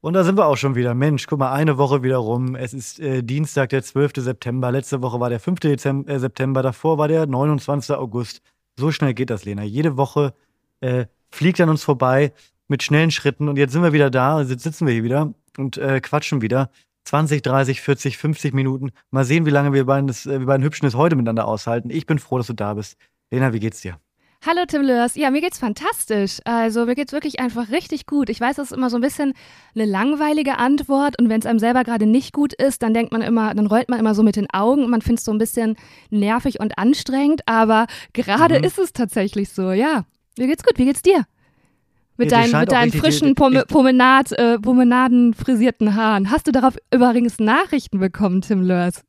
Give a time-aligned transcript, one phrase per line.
[0.00, 0.94] Und da sind wir auch schon wieder.
[0.94, 2.54] Mensch, guck mal, eine Woche wieder rum.
[2.54, 4.12] Es ist äh, Dienstag, der 12.
[4.16, 4.70] September.
[4.70, 5.60] Letzte Woche war der 5.
[5.60, 6.62] Dezember, äh, September.
[6.62, 7.96] Davor war der 29.
[7.96, 8.42] August.
[8.78, 9.62] So schnell geht das, Lena.
[9.62, 10.34] Jede Woche
[10.80, 12.32] äh, fliegt an uns vorbei
[12.68, 13.48] mit schnellen Schritten.
[13.48, 14.42] Und jetzt sind wir wieder da.
[14.42, 16.70] Jetzt sitzen wir hier wieder und äh, quatschen wieder.
[17.04, 18.90] 20, 30, 40, 50 Minuten.
[19.10, 21.90] Mal sehen, wie lange wir beiden, das, äh, wir beiden Hübschen es heute miteinander aushalten.
[21.90, 22.96] Ich bin froh, dass du da bist.
[23.30, 23.98] Lena, wie geht's dir?
[24.48, 25.16] Hallo Tim Lörs.
[25.16, 26.38] Ja, mir geht's fantastisch.
[26.44, 28.30] Also mir geht's wirklich einfach richtig gut.
[28.30, 29.32] Ich weiß, das ist immer so ein bisschen
[29.74, 33.22] eine langweilige Antwort und wenn es einem selber gerade nicht gut ist, dann denkt man
[33.22, 35.38] immer, dann rollt man immer so mit den Augen und man findet es so ein
[35.38, 35.74] bisschen
[36.10, 38.64] nervig und anstrengend, aber gerade mhm.
[38.64, 39.72] ist es tatsächlich so.
[39.72, 40.04] Ja,
[40.38, 40.78] mir geht's gut.
[40.78, 41.24] Wie geht's dir?
[42.16, 46.30] Mit, ja, dein, mit deinen frischen Pom Pomenad, äh, Pomenaden frisierten Haaren.
[46.30, 49.02] Hast du darauf übrigens Nachrichten bekommen, Tim Lörs?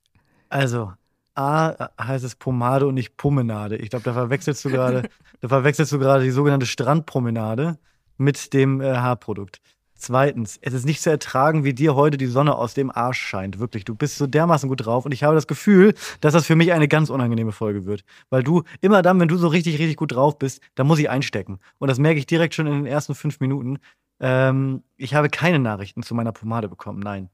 [0.50, 0.94] Also,
[1.38, 3.78] A heißt es Pomade und nicht Promenade.
[3.78, 5.10] Ich glaube, da verwechselst du gerade,
[5.42, 7.78] da verwechselst du gerade die sogenannte Strandpromenade
[8.18, 9.62] mit dem äh, Haarprodukt.
[10.00, 13.58] Zweitens, es ist nicht zu ertragen, wie dir heute die Sonne aus dem Arsch scheint.
[13.58, 16.56] Wirklich, du bist so dermaßen gut drauf und ich habe das Gefühl, dass das für
[16.56, 18.04] mich eine ganz unangenehme Folge wird.
[18.30, 21.10] Weil du immer dann, wenn du so richtig, richtig gut drauf bist, da muss ich
[21.10, 21.60] einstecken.
[21.80, 23.80] Und das merke ich direkt schon in den ersten fünf Minuten.
[24.20, 27.30] Ähm, ich habe keine Nachrichten zu meiner Pomade bekommen, nein.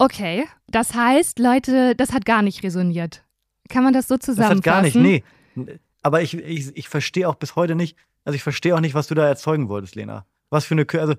[0.00, 3.22] Okay, das heißt, Leute, das hat gar nicht resoniert.
[3.68, 4.62] Kann man das so zusammenfassen?
[4.62, 5.24] Das hat gar nicht,
[5.56, 5.78] nee.
[6.00, 9.08] Aber ich, ich, ich verstehe auch bis heute nicht, also ich verstehe auch nicht, was
[9.08, 10.24] du da erzeugen wolltest, Lena.
[10.48, 11.14] Was für eine, also,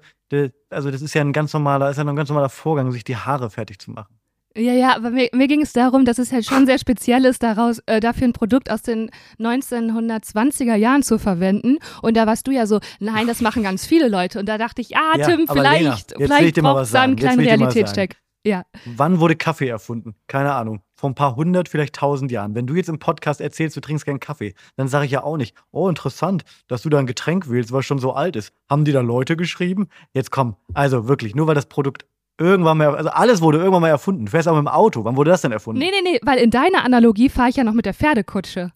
[0.71, 3.15] also das ist ja ein ganz normaler, ist ja ein ganz normaler Vorgang, sich die
[3.15, 4.17] Haare fertig zu machen.
[4.57, 7.41] Ja, ja, aber mir, mir ging es darum, dass es halt schon sehr speziell ist,
[7.43, 11.77] daraus, äh, dafür ein Produkt aus den 1920er Jahren zu verwenden.
[12.01, 14.39] Und da warst du ja so, nein, das machen ganz viele Leute.
[14.39, 17.39] Und da dachte ich, ah, ja, Tim, vielleicht, Lena, vielleicht braucht es da einen kleinen
[17.39, 18.17] Realitätscheck.
[18.43, 18.63] Ja.
[18.85, 20.15] Wann wurde Kaffee erfunden?
[20.27, 20.81] Keine Ahnung.
[20.95, 22.55] Vor ein paar hundert, vielleicht tausend Jahren.
[22.55, 25.37] Wenn du jetzt im Podcast erzählst, du trinkst keinen Kaffee, dann sage ich ja auch
[25.37, 28.51] nicht, oh, interessant, dass du da ein Getränk wählst, was schon so alt ist.
[28.67, 29.89] Haben die da Leute geschrieben?
[30.13, 32.05] Jetzt komm, also wirklich, nur weil das Produkt
[32.39, 34.25] irgendwann mal, also alles wurde irgendwann mal erfunden.
[34.25, 35.03] Du fährst auch mit dem Auto.
[35.05, 35.79] Wann wurde das denn erfunden?
[35.79, 38.71] Nee, nee, nee, weil in deiner Analogie fahre ich ja noch mit der Pferdekutsche.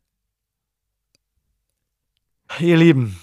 [2.60, 3.20] Ihr Lieben,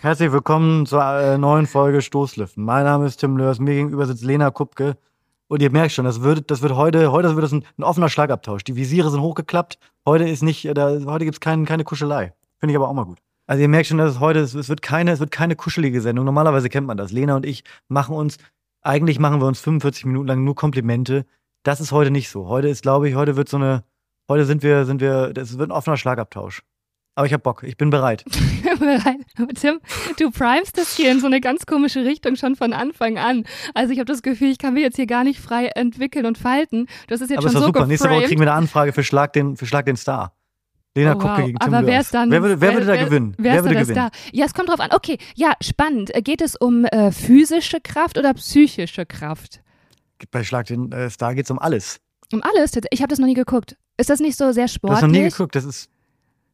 [0.00, 2.64] herzlich willkommen zur äh, neuen Folge Stoßlüften.
[2.64, 4.96] Mein Name ist Tim Lörs, mir gegenüber sitzt Lena Kupke.
[5.48, 8.10] Und ihr merkt schon, das wird, das wird heute, heute wird das ein, ein offener
[8.10, 8.64] Schlagabtausch.
[8.64, 9.78] Die Visiere sind hochgeklappt.
[10.06, 12.34] Heute ist nicht, da, heute gibt's kein, keine Kuschelei.
[12.58, 13.18] Finde ich aber auch mal gut.
[13.46, 16.26] Also ihr merkt schon, dass es heute, es wird keine, es wird keine kuschelige Sendung.
[16.26, 17.12] Normalerweise kennt man das.
[17.12, 18.36] Lena und ich machen uns,
[18.82, 21.24] eigentlich machen wir uns 45 Minuten lang nur Komplimente.
[21.62, 22.46] Das ist heute nicht so.
[22.48, 23.84] Heute ist, glaube ich, heute wird so eine,
[24.28, 26.62] heute sind wir, sind wir, das wird ein offener Schlagabtausch.
[27.14, 28.24] Aber ich habe Bock, ich bin bereit.
[28.84, 29.20] bereit.
[29.60, 29.80] Tim,
[30.18, 33.44] du primest das hier in so eine ganz komische Richtung schon von Anfang an.
[33.74, 36.38] Also ich habe das Gefühl, ich kann mich jetzt hier gar nicht frei entwickeln und
[36.38, 36.86] falten.
[37.08, 37.72] Das ist jetzt Aber schon ist so super.
[37.80, 37.88] Geframed.
[37.88, 40.32] Nächste Woche kriegen wir eine Anfrage für Schlag den, für Schlag den Star.
[40.94, 41.46] Lena oh, Kupke wow.
[41.46, 42.30] gegen Tim Aber wer ist dann?
[42.30, 43.34] Wer würde, wer würde da wer, gewinnen?
[43.38, 43.94] Wer, wer würde gewinnen?
[43.94, 44.10] Star?
[44.32, 44.90] Ja, es kommt drauf an.
[44.92, 46.10] Okay, ja, spannend.
[46.24, 49.60] Geht es um äh, physische Kraft oder psychische Kraft?
[50.30, 52.00] Bei Schlag den äh, Star geht es um alles.
[52.32, 52.72] Um alles?
[52.90, 53.76] Ich habe das noch nie geguckt.
[53.96, 55.00] Ist das nicht so sehr sportlich?
[55.00, 55.54] Du hast noch nie geguckt.
[55.54, 55.88] Das ist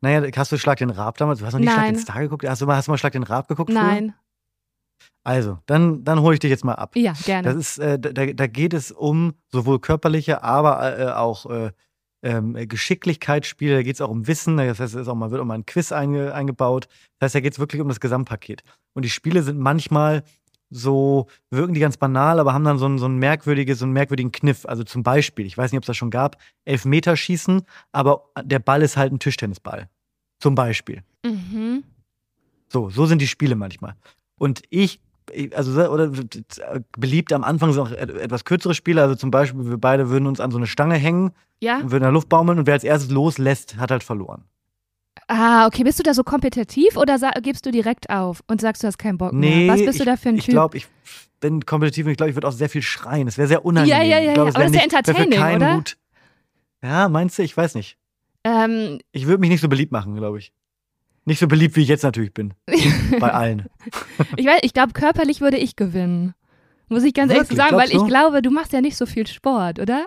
[0.04, 1.40] naja, hast du Schlag den Rab damals?
[1.40, 1.74] Du hast noch nie Nein.
[1.74, 2.46] Schlag den Star geguckt?
[2.46, 3.70] Hast du mal, hast du mal Schlag den Rab geguckt?
[3.70, 4.10] Nein.
[4.10, 4.24] Früher?
[5.24, 6.94] Also, dann, dann hole ich dich jetzt mal ab.
[6.96, 7.48] Ja, gerne.
[7.48, 11.72] Das ist, äh, da, da geht es um sowohl körperliche, aber äh, auch äh,
[12.22, 13.76] ähm, Geschicklichkeitsspiele.
[13.76, 14.58] Da geht es auch um Wissen.
[14.58, 16.88] Das heißt, es auch mal, wird auch mal ein Quiz einge, eingebaut.
[17.18, 18.62] Das heißt, da geht es wirklich um das Gesamtpaket.
[18.92, 20.22] Und die Spiele sind manchmal
[20.70, 23.92] so, wirken die ganz banal, aber haben dann so einen, so einen, merkwürdige, so einen
[23.92, 24.66] merkwürdigen Kniff.
[24.66, 28.82] Also zum Beispiel, ich weiß nicht, ob es das schon gab, Elfmeterschießen, aber der Ball
[28.82, 29.88] ist halt ein Tischtennisball.
[30.44, 31.02] Zum Beispiel.
[31.24, 31.84] Mhm.
[32.68, 33.94] So, so sind die Spiele manchmal.
[34.38, 35.00] Und ich,
[35.54, 36.12] also, oder
[36.98, 39.00] beliebt am Anfang sind auch etwas kürzere Spiele.
[39.00, 41.76] Also zum Beispiel, wir beide würden uns an so eine Stange hängen ja.
[41.76, 44.44] und würden in der Luft baumeln und wer als erstes loslässt, hat halt verloren.
[45.28, 45.82] Ah, okay.
[45.82, 49.16] Bist du da so kompetitiv oder gibst du direkt auf und sagst, du hast keinen
[49.16, 49.72] Bock nee, mehr?
[49.72, 50.48] Was bist ich, du da für ein ich Typ?
[50.50, 50.86] Ich glaube, ich
[51.40, 53.28] bin kompetitiv und ich glaube, ich würde auch sehr viel schreien.
[53.28, 53.98] Es wäre sehr unangenehm.
[53.98, 54.34] Ja, ja, ja.
[54.34, 54.54] Glaub, ja.
[54.56, 55.76] Aber das ist ja entertaining, oder?
[55.76, 55.96] Gut.
[56.82, 57.42] Ja, meinst du?
[57.42, 57.96] Ich weiß nicht.
[58.44, 60.52] Ähm, ich würde mich nicht so beliebt machen, glaube ich.
[61.24, 62.52] Nicht so beliebt, wie ich jetzt natürlich bin.
[63.20, 63.66] bei allen.
[64.36, 66.34] ich weiß, ich glaube, körperlich würde ich gewinnen.
[66.88, 67.50] Muss ich ganz Wirklich?
[67.50, 70.06] ehrlich sagen, weil ich glaube, du machst ja nicht so viel Sport, oder?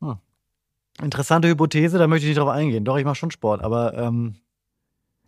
[0.00, 0.16] Hm.
[1.02, 2.84] Interessante Hypothese, da möchte ich nicht drauf eingehen.
[2.84, 3.94] Doch, ich mache schon Sport, aber.
[3.94, 4.36] Ähm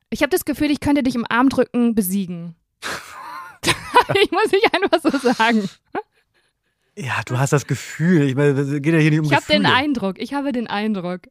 [0.09, 2.57] ich habe das Gefühl, ich könnte dich im Armdrücken besiegen.
[4.23, 5.69] ich muss nicht einfach so sagen.
[7.01, 8.23] Ja, du hast das Gefühl.
[8.23, 10.19] Ich meine, geht ja hier nicht um Ich habe den Eindruck.
[10.19, 11.23] Ich habe den Eindruck.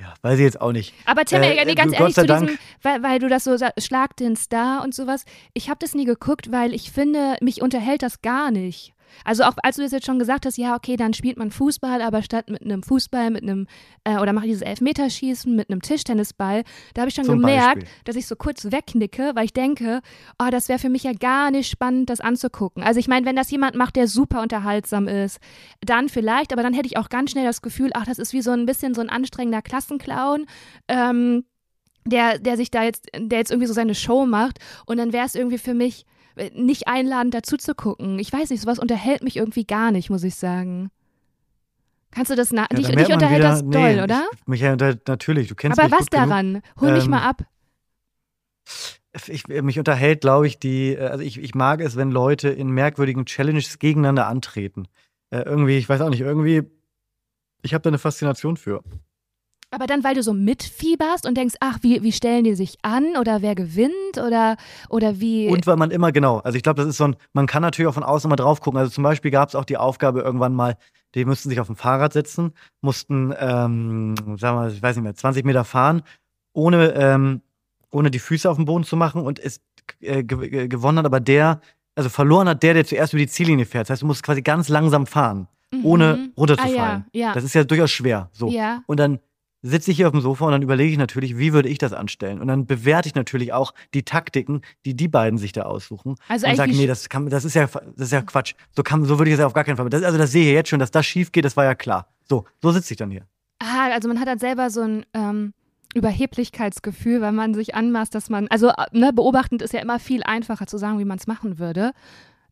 [0.00, 0.94] Ja, weiß ich jetzt auch nicht.
[1.06, 4.16] Aber Tim, äh, nee, ganz ehrlich, zu diesem, weil, weil, du das so sagst, Schlag
[4.16, 5.24] den Star und sowas.
[5.54, 8.94] Ich habe das nie geguckt, weil ich finde, mich unterhält das gar nicht.
[9.24, 12.02] Also auch als du das jetzt schon gesagt hast, ja, okay, dann spielt man Fußball,
[12.02, 13.66] aber statt mit einem Fußball, mit einem,
[14.04, 16.64] äh, oder mache dieses Elfmeterschießen mit einem Tischtennisball,
[16.94, 18.02] da habe ich schon Zum gemerkt, Beispiel.
[18.04, 20.00] dass ich so kurz wegnicke, weil ich denke,
[20.42, 22.82] oh, das wäre für mich ja gar nicht spannend, das anzugucken.
[22.82, 25.38] Also ich meine, wenn das jemand macht, der super unterhaltsam ist,
[25.80, 28.42] dann vielleicht, aber dann hätte ich auch ganz schnell das Gefühl, ach, das ist wie
[28.42, 30.46] so ein bisschen so ein anstrengender Klassenclown.
[30.88, 31.44] Ähm,
[32.06, 35.26] der, der sich da jetzt, der jetzt irgendwie so seine Show macht und dann wäre
[35.26, 36.06] es irgendwie für mich
[36.54, 38.18] nicht einladend dazu zu gucken.
[38.18, 40.90] Ich weiß nicht, sowas unterhält mich irgendwie gar nicht, muss ich sagen.
[42.10, 44.24] Kannst du das na Ja, dich, dich unterhält wieder, das nee, doll, oder?
[44.32, 46.28] Ich, mich unterhält natürlich, du kennst Aber mich was gut genug.
[46.28, 46.62] daran?
[46.80, 47.42] Hol mich Ähm, mal ab.
[49.26, 52.70] Ich, mich unterhält, glaube ich, die, äh, also ich, ich mag es, wenn Leute in
[52.70, 54.86] merkwürdigen Challenges gegeneinander antreten.
[55.30, 56.62] Äh, irgendwie, ich weiß auch nicht, irgendwie,
[57.62, 58.82] ich habe da eine Faszination für.
[59.70, 63.16] Aber dann, weil du so mitfieberst und denkst, ach, wie, wie stellen die sich an
[63.20, 64.56] oder wer gewinnt oder,
[64.88, 65.48] oder wie.
[65.48, 67.86] Und weil man immer, genau, also ich glaube, das ist so ein, man kann natürlich
[67.88, 68.78] auch von außen mal drauf gucken.
[68.78, 70.76] Also zum Beispiel gab es auch die Aufgabe irgendwann mal,
[71.14, 75.14] die mussten sich auf ein Fahrrad setzen, mussten, ähm, sagen wir, ich weiß nicht mehr,
[75.14, 76.02] 20 Meter fahren,
[76.54, 77.42] ohne, ähm,
[77.90, 79.60] ohne die Füße auf den Boden zu machen und es
[80.00, 81.60] äh, ge ge- gewonnen hat aber der,
[81.94, 83.84] also verloren hat der, der zuerst über die Ziellinie fährt.
[83.84, 85.84] Das heißt, du musst quasi ganz langsam fahren, Mhm.
[85.84, 87.04] ohne Ah runterzufallen.
[87.12, 87.34] ja, ja.
[87.34, 88.30] Das ist ja durchaus schwer.
[88.32, 88.48] So.
[88.48, 88.82] ja.
[88.86, 89.18] Und dann
[89.62, 91.92] sitze ich hier auf dem Sofa und dann überlege ich natürlich, wie würde ich das
[91.92, 92.40] anstellen?
[92.40, 96.14] Und dann bewerte ich natürlich auch die Taktiken, die die beiden sich da aussuchen.
[96.28, 98.54] Also und sage, nee, das, kann, das, ist ja, das ist ja Quatsch.
[98.76, 99.88] So, kann, so würde ich es ja auf gar keinen Fall.
[99.88, 102.08] Das, also das sehe ich jetzt schon, dass das schief geht, das war ja klar.
[102.28, 103.26] So, so sitze ich dann hier.
[103.58, 105.52] Ah, also man hat dann selber so ein ähm,
[105.94, 110.22] Überheblichkeitsgefühl, weil man sich anmaßt, dass man, also äh, ne, beobachtend ist ja immer viel
[110.22, 111.92] einfacher zu sagen, wie man es machen würde.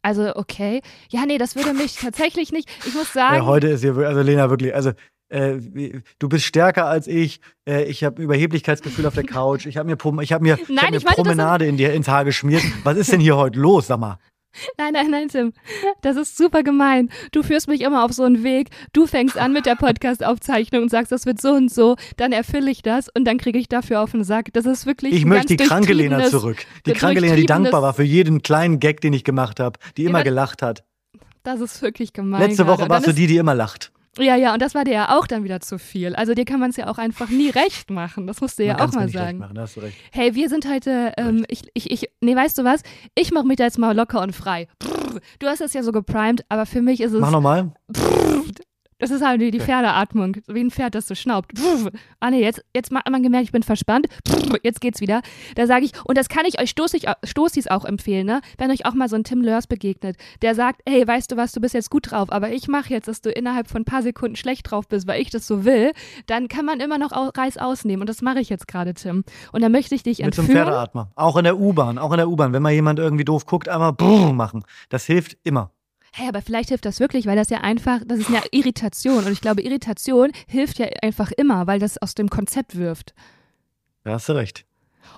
[0.02, 0.82] Also okay.
[1.10, 2.68] Ja, nee, das würde mich tatsächlich nicht.
[2.86, 4.92] Ich muss sagen, Ja, heute ist hier, also Lena, wirklich, also
[5.28, 5.58] äh,
[6.19, 7.40] du bist stärker als ich.
[7.69, 9.67] Äh, ich habe Überheblichkeitsgefühl auf der Couch.
[9.67, 11.93] Ich habe mir, Prom- ich hab mir, ich Nein, hab mir ich Promenade in dir
[11.93, 12.62] ins Haar geschmiert.
[12.84, 14.19] Was ist denn hier heute los, sag mal?
[14.78, 15.52] Nein, nein, nein, Tim.
[16.00, 17.11] Das ist super gemein.
[17.32, 18.70] Du führst mich immer auf so einen Weg.
[18.94, 21.96] Du fängst an mit der Podcast-Aufzeichnung und sagst, das wird so und so.
[22.17, 24.55] Dann erfülle ich das und dann kriege ich dafür auf den Sack.
[24.55, 26.56] Das ist wirklich Ich möchte die kranke Lena zurück.
[26.87, 30.05] Die kranke Lena, die dankbar war für jeden kleinen Gag, den ich gemacht habe, die
[30.05, 30.84] Ja, immer aber- gelacht hat.
[31.43, 32.40] Das ist wirklich gemein.
[32.40, 32.67] Letzte.
[32.67, 33.93] Woche warst du die, die immer lacht.
[34.18, 36.14] Ja, ja, und das war dir ja auch dann wieder zu viel.
[36.14, 38.26] Also dir kann man es ja auch einfach nie recht machen.
[38.26, 39.38] Das musst du ja Man auch kann's mir mal nicht recht sagen.
[39.38, 39.96] Machen, da hast du recht.
[40.12, 42.82] Hey, wir sind heute, ähm, ich, ich, ich, nee, weißt du was?
[43.14, 44.68] Ich mache mich da jetzt mal locker und frei.
[44.78, 45.20] Brrr.
[45.38, 47.20] Du hast es ja so geprimed, aber für mich ist es.
[47.20, 47.72] Mach nochmal.
[48.98, 49.60] Das ist halt die.
[49.60, 51.58] Pferdeatmung, wie ein Pferd, das so schnaubt.
[51.58, 51.90] Pff.
[52.20, 54.06] Ah nee, jetzt, jetzt hat man gemerkt, ich bin verspannt.
[54.26, 54.54] Pff.
[54.62, 55.22] Jetzt geht's wieder.
[55.54, 58.40] Da sage ich, und das kann ich euch Stoßis, Stoßis auch empfehlen, ne?
[58.58, 61.52] Wenn euch auch mal so ein Tim Lörs begegnet, der sagt, hey, weißt du was,
[61.52, 64.02] du bist jetzt gut drauf, aber ich mache jetzt, dass du innerhalb von ein paar
[64.02, 65.92] Sekunden schlecht drauf bist, weil ich das so will,
[66.26, 68.02] dann kann man immer noch Reis ausnehmen.
[68.02, 69.25] Und das mache ich jetzt gerade, Tim.
[69.52, 70.69] Und dann möchte ich dich Mit so einem entführen.
[70.69, 71.10] Pferdeatmer.
[71.16, 71.99] Auch in der U-Bahn.
[71.99, 72.52] Auch in der U-Bahn.
[72.52, 74.64] Wenn mal jemand irgendwie doof guckt, einmal brrr machen.
[74.88, 75.70] Das hilft immer.
[76.18, 79.24] Hey, aber vielleicht hilft das wirklich, weil das ja einfach, das ist eine Irritation.
[79.24, 83.14] Und ich glaube, Irritation hilft ja einfach immer, weil das aus dem Konzept wirft.
[84.02, 84.64] Da hast du recht.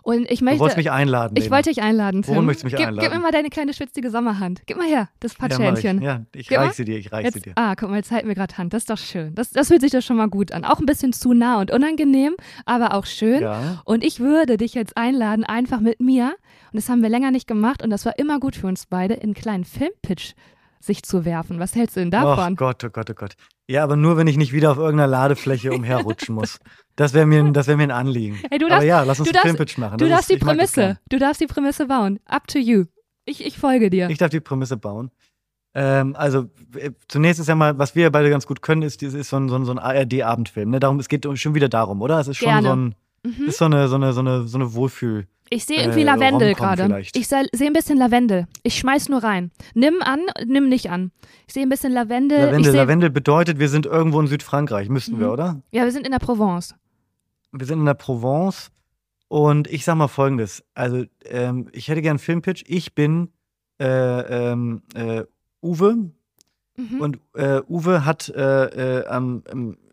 [0.03, 0.59] Und ich Du möchte.
[0.61, 1.35] wolltest mich einladen.
[1.37, 1.57] Ich Lena.
[1.57, 2.35] wollte dich einladen, Tim.
[2.35, 3.09] Wohin möchtest du mich gib, einladen?
[3.09, 4.63] Gib mir mal deine kleine schwitzige Sommerhand.
[4.67, 5.39] Gib mal her, das ja, ich.
[5.39, 6.03] Patschhändchen.
[6.03, 6.67] ja, ich Gib mal.
[6.67, 7.53] reich sie dir, ich reich sie Jetzt, dir.
[7.55, 8.73] ah, guck mal, jetzt halten wir gerade Hand.
[8.75, 9.35] Das ist doch schön.
[9.35, 10.65] Das, das fühlt sich doch schon mal gut an.
[10.65, 12.35] Auch ein bisschen zu nah und unangenehm,
[12.67, 13.41] aber auch schön.
[13.43, 13.81] Ja.
[13.85, 16.35] Und ich würde dich jetzt einladen, einfach mit mir,
[16.73, 19.15] und das haben wir länger nicht gemacht, und das war immer gut für uns beide,
[19.15, 20.35] in einen kleinen Filmpitch
[20.81, 21.59] sich zu werfen.
[21.59, 22.53] Was hältst du denn davon?
[22.55, 23.35] Oh Gott, oh Gott, oh Gott.
[23.69, 26.59] Ja, aber nur, wenn ich nicht wieder auf irgendeiner Ladefläche umherrutschen muss.
[26.97, 28.39] Das wäre mir, das wär mir ein Anliegen.
[28.51, 29.99] Hey, du aber darfst- ja, lass uns darfst- Filmpitch machen.
[29.99, 32.19] Du Das darfst ist, die Prämisse, du darfst die Prämisse bauen.
[32.25, 32.85] Up to you.
[33.25, 34.09] Ich, ich folge dir.
[34.09, 35.11] Ich darf die Prämisse bauen.
[35.75, 39.13] Ähm, also äh, zunächst ist ja mal, was wir beide ganz gut können, ist, ist,
[39.15, 40.71] ist so ein, so ein, so ein ARD-Abendfilm.
[40.71, 40.81] Ne?
[40.81, 42.19] Darum, es geht schon wieder darum, oder?
[42.21, 42.69] Es ist schon Gerne.
[42.69, 42.95] so ein,
[43.39, 43.47] Mhm.
[43.49, 45.27] ist so eine, so eine, so eine, so eine Wohlfühl.
[45.51, 47.01] Ich sehe irgendwie äh, Lavendel gerade.
[47.15, 48.47] Ich sehe ein bisschen Lavendel.
[48.63, 49.51] Ich schmeiß nur rein.
[49.75, 51.11] Nimm an, nimm nicht an.
[51.47, 52.39] Ich sehe ein bisschen Lavendel.
[52.39, 55.33] Lavendel, Äh, Lavendel bedeutet, wir sind irgendwo in Südfrankreich, müssten wir, Mhm.
[55.33, 55.63] oder?
[55.71, 56.75] Ja, wir sind in der Provence.
[57.53, 58.71] Wir sind in der Provence
[59.29, 60.63] und ich sag mal folgendes.
[60.75, 62.65] Also, ähm, ich hätte gern einen Filmpitch.
[62.67, 63.31] Ich bin
[63.81, 65.25] äh, ähm, äh,
[65.63, 66.11] Uwe
[66.79, 67.01] Mhm.
[67.01, 69.43] und äh, Uwe hat äh, äh, am,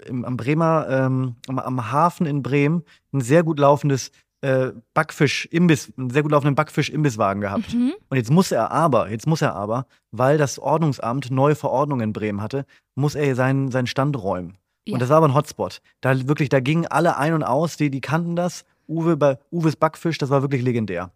[0.08, 4.12] im, am Bremer, ähm, am, am Hafen in Bremen ein sehr gut laufendes
[4.42, 7.74] äh, Backfisch-Imbiss, einen sehr gut laufenden Backfisch-Imbisswagen gehabt.
[7.74, 7.94] Mhm.
[8.10, 12.14] Und jetzt muss er aber, jetzt muss er aber, weil das Ordnungsamt neue Verordnungen in
[12.14, 14.58] Bremen hatte, muss er seinen, seinen Stand räumen.
[14.88, 14.94] Ja.
[14.94, 15.82] Und das war aber ein Hotspot.
[16.02, 18.66] Da wirklich, da gingen alle ein und aus, die, die kannten das.
[18.88, 21.12] Uwe bei Uwes Backfisch, das war wirklich legendär.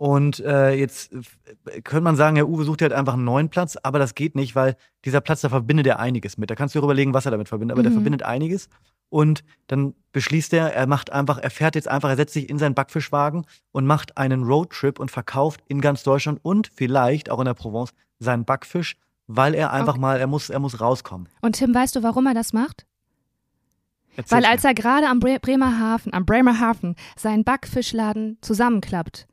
[0.00, 1.10] Und äh, jetzt
[1.84, 4.56] könnte man sagen, ja, Uwe sucht halt einfach einen neuen Platz, aber das geht nicht,
[4.56, 6.48] weil dieser Platz, da verbindet er einiges mit.
[6.48, 7.96] Da kannst du dir überlegen, was er damit verbindet, aber der Mhm.
[7.96, 8.70] verbindet einiges.
[9.10, 12.56] Und dann beschließt er, er macht einfach, er fährt jetzt einfach, er setzt sich in
[12.56, 17.44] seinen Backfischwagen und macht einen Roadtrip und verkauft in ganz Deutschland und vielleicht auch in
[17.44, 18.96] der Provence seinen Backfisch
[19.32, 20.00] weil er einfach okay.
[20.00, 21.28] mal, er muss, er muss rauskommen.
[21.40, 22.84] Und Tim, weißt du, warum er das macht?
[24.16, 29.28] Erzähl's Weil als er gerade am Bre Bremerhaven, am Bremerhaven seinen Backfischladen zusammenklappt,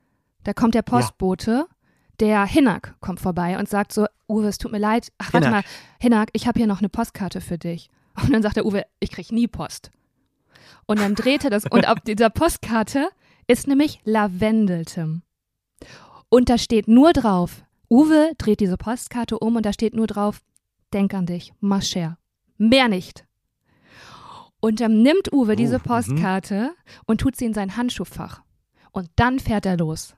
[0.47, 1.67] da kommt der Postbote,
[2.21, 5.11] der Hinnack kommt vorbei und sagt so, Uwe, es tut mir leid.
[5.17, 5.63] Ach, warte mal,
[5.99, 7.89] Hinnack, ich habe hier noch eine Postkarte für dich.
[8.15, 9.91] Und dann sagt der Uwe, ich krieg nie Post.
[10.85, 13.09] Und dann dreht er das und auf dieser Postkarte
[13.47, 15.21] ist nämlich Lavendel, Tim.
[16.29, 20.39] Und da steht nur drauf, Uwe dreht diese Postkarte um und da steht nur drauf,
[20.93, 22.17] denk an dich, ma cher.
[22.57, 23.25] Mehr nicht.
[24.61, 25.83] Und dann nimmt Uwe diese Oh, mhm.
[25.83, 26.71] Postkarte
[27.05, 28.43] und tut sie in sein Handschuhfach.
[28.93, 30.15] Und dann fährt er los.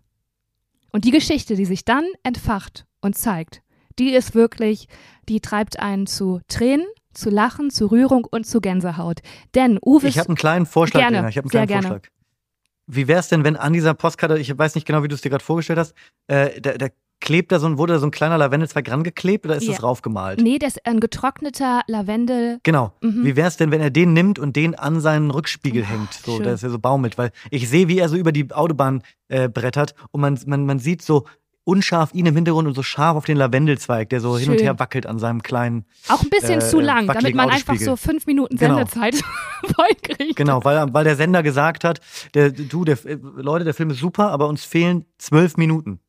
[0.91, 3.61] Und die Geschichte, die sich dann entfacht und zeigt,
[3.97, 4.87] die ist wirklich,
[5.27, 9.19] die treibt einen zu Tränen, zu Lachen, zu Rührung und zu Gänsehaut.
[9.55, 11.29] Denn Uwe Ich habe einen kleinen Vorschlag, Gerne, Lena.
[11.29, 11.95] Ich habe einen sehr kleinen gerne.
[11.95, 12.13] Vorschlag.
[12.87, 15.21] Wie wäre es denn, wenn an dieser Postkarte, ich weiß nicht genau, wie du es
[15.21, 15.93] dir gerade vorgestellt hast,
[16.27, 16.87] äh, da, da
[17.21, 19.73] klebt da so ein, wurde da so ein kleiner Lavendelzweig rangeklebt oder ist Ja.
[19.73, 20.41] das raufgemalt?
[20.41, 22.59] Nee, das ist ein getrockneter Lavendel.
[22.63, 22.93] Genau.
[23.01, 23.25] Mhm.
[23.25, 26.37] Wie wäre es denn, wenn er den nimmt und den an seinen Rückspiegel hängt, so,
[26.37, 26.43] schön.
[26.45, 27.17] dass er so baumelt?
[27.17, 30.79] Weil ich sehe, wie er so über die Autobahn äh, brettert und man, man, man
[30.79, 31.25] sieht so
[31.65, 34.63] unscharf ihn im Hintergrund und so scharf auf den Lavendelzweig, der so hin und Schön.
[34.63, 35.85] her wackelt an seinem kleinen.
[36.07, 38.77] Auch ein bisschen Äh, zu lang, damit man einfach so fünf Minuten Genau.
[38.77, 39.21] Sendezeit
[39.75, 40.35] vollkriegt.
[40.35, 41.99] Genau, weil, weil der Sender gesagt hat,
[42.33, 45.99] der, du, der, äh, Leute, der Film ist super, aber uns fehlen zwölf Minuten.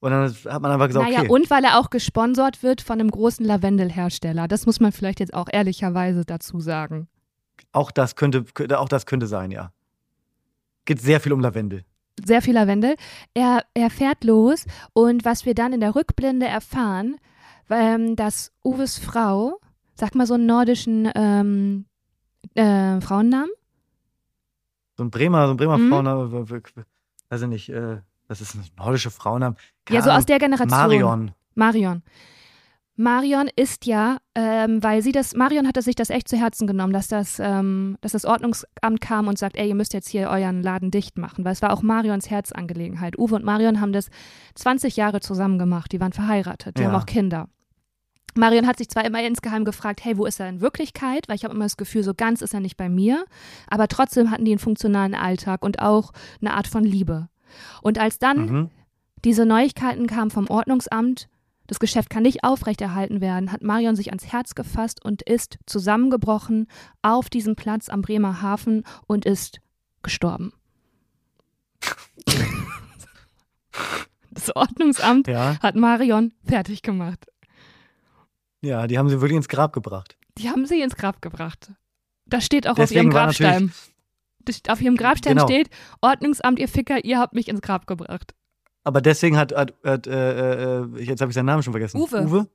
[0.00, 1.28] Und dann hat man einfach gesagt, Naja, okay.
[1.30, 4.46] und weil er auch gesponsert wird von einem großen Lavendelhersteller.
[4.46, 7.08] Das muss man vielleicht jetzt auch ehrlicherweise dazu sagen.
[7.72, 8.44] Auch das könnte,
[8.78, 9.72] auch das könnte sein, ja.
[10.84, 11.84] Geht sehr viel um Lavendel.
[12.24, 12.94] Sehr viel Lavendel.
[13.34, 17.16] Er, er fährt los und was wir dann in der Rückblende erfahren,
[17.70, 19.60] ähm, dass Uwes Frau,
[19.94, 21.84] sag mal so einen nordischen ähm,
[22.54, 23.50] äh, Frauennamen,
[24.96, 25.90] So ein Bremer, so ein Bremer Mhm.
[25.90, 26.32] Frauenname,
[27.30, 27.98] weiß ich nicht, äh,
[28.28, 29.56] das ist ein nordische Frauenname.
[29.90, 30.70] ja, so aus der Generation.
[30.78, 31.30] Marion.
[31.54, 32.02] Marion.
[33.00, 36.92] Marion ist ja, ähm, weil sie das, Marion hatte sich das echt zu Herzen genommen,
[36.92, 40.62] dass das, ähm, dass das Ordnungsamt kam und sagt, ey, ihr müsst jetzt hier euren
[40.64, 43.16] Laden dicht machen, weil es war auch Marions Herzangelegenheit.
[43.16, 44.08] Uwe und Marion haben das
[44.56, 46.88] 20 Jahre zusammen gemacht, die waren verheiratet, die Ja.
[46.88, 47.48] haben auch Kinder.
[48.34, 51.28] Marion hat sich zwar immer insgeheim gefragt, hey, wo ist er in Wirklichkeit?
[51.28, 53.24] Weil ich habe immer das Gefühl, so ganz ist er nicht bei mir.
[53.68, 57.28] Aber trotzdem hatten die einen funktionalen Alltag und auch eine Art von Liebe.
[57.82, 58.70] Und als dann Mhm.
[59.24, 61.28] diese Neuigkeiten kamen vom Ordnungsamt,
[61.66, 66.66] das Geschäft kann nicht aufrechterhalten werden, hat Marion sich ans Herz gefasst und ist zusammengebrochen
[67.02, 69.60] auf diesem Platz am Bremerhaven und ist
[70.02, 70.52] gestorben.
[74.30, 77.26] Das Ordnungsamt Ja, hat Marion fertig gemacht.
[78.60, 80.16] ja, die haben sie wirklich ins Grab gebracht.
[80.36, 81.72] Die haben sie ins Grab gebracht.
[82.26, 83.72] Das steht auch Deswegen auf ihrem Grabstein.
[84.68, 85.46] Auf ihrem Grabstein Genau.
[85.46, 85.68] steht,
[86.00, 88.34] Ordnungsamt, ihr Ficker, ihr habt mich ins Grab gebracht.
[88.84, 92.00] Aber deswegen hat, hat, hat äh, äh, jetzt habe ich seinen Namen schon vergessen.
[92.00, 92.22] Uwe.
[92.26, 92.46] Uwe.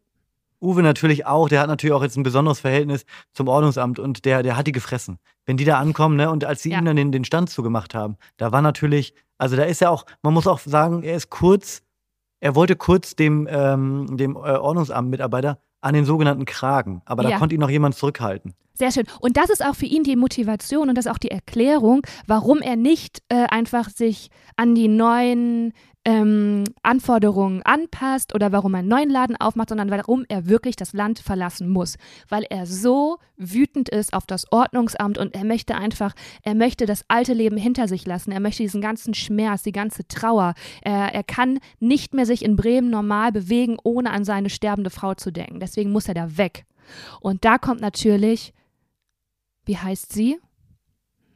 [0.62, 4.44] Uwe natürlich auch, der hat natürlich auch jetzt ein besonderes Verhältnis zum Ordnungsamt und der,
[4.44, 5.20] der hat die gefressen.
[5.46, 6.80] Wenn die da ankommen, ne, und als sie Ja.
[6.80, 10.06] ihm dann den, den Stand zugemacht haben, da war natürlich, also da ist er auch,
[10.22, 11.84] man muss auch sagen, er ist kurz,
[12.40, 17.38] er wollte kurz dem, ähm, dem äh, Ordnungsamt-Mitarbeiter an den sogenannten Kragen, aber da Ja.
[17.40, 18.54] konnte ihn noch jemand zurückhalten.
[18.76, 19.04] Sehr schön.
[19.20, 22.60] Und das ist auch für ihn die Motivation und das ist auch die Erklärung, warum
[22.60, 25.74] er nicht äh, einfach sich an die neuen
[26.06, 30.94] ähm, Anforderungen anpasst oder warum er einen neuen Laden aufmacht, sondern warum er wirklich das
[30.94, 31.98] Land verlassen muss.
[32.28, 37.06] Weil er so wütend ist auf das Ordnungsamt und er möchte einfach, er möchte das
[37.08, 38.32] alte Leben hinter sich lassen.
[38.32, 40.56] Er möchte diesen ganzen Schmerz, die ganze Trauer.
[40.82, 45.14] Er, er kann nicht mehr sich in Bremen normal bewegen, ohne an seine sterbende Frau
[45.14, 45.60] zu denken.
[45.60, 46.66] Deswegen muss er da weg.
[47.22, 48.54] Und da kommt natürlich,
[49.66, 50.38] wie heißt sie?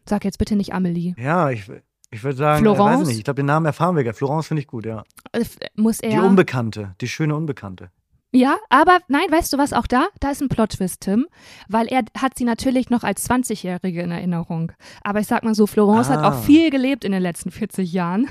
[0.06, 1.16] Sag jetzt bitte nicht Amelie.
[1.18, 1.70] Ja, ich,
[2.12, 2.94] ich würde sagen, äh, Florence?
[2.94, 4.04] weiß ich nicht, ich glaube, den Namen erfahren wir.
[4.04, 4.16] gleich.
[4.16, 5.04] Florence finde ich gut, ja.
[5.32, 5.44] Äh,
[5.76, 6.10] Muss er.
[6.12, 7.90] Die Unbekannte, die schöne Unbekannte.
[8.34, 10.08] Ja, aber nein, weißt du was auch da?
[10.20, 11.28] Da ist ein Plot-Twist, Tim.
[11.70, 14.74] Weil er hat sie natürlich noch als 20-Jährige in Erinnerung.
[15.02, 16.30] Aber ich sag mal so, Florence hat Ah.
[16.30, 18.28] auch viel gelebt in den letzten 40 Jahren.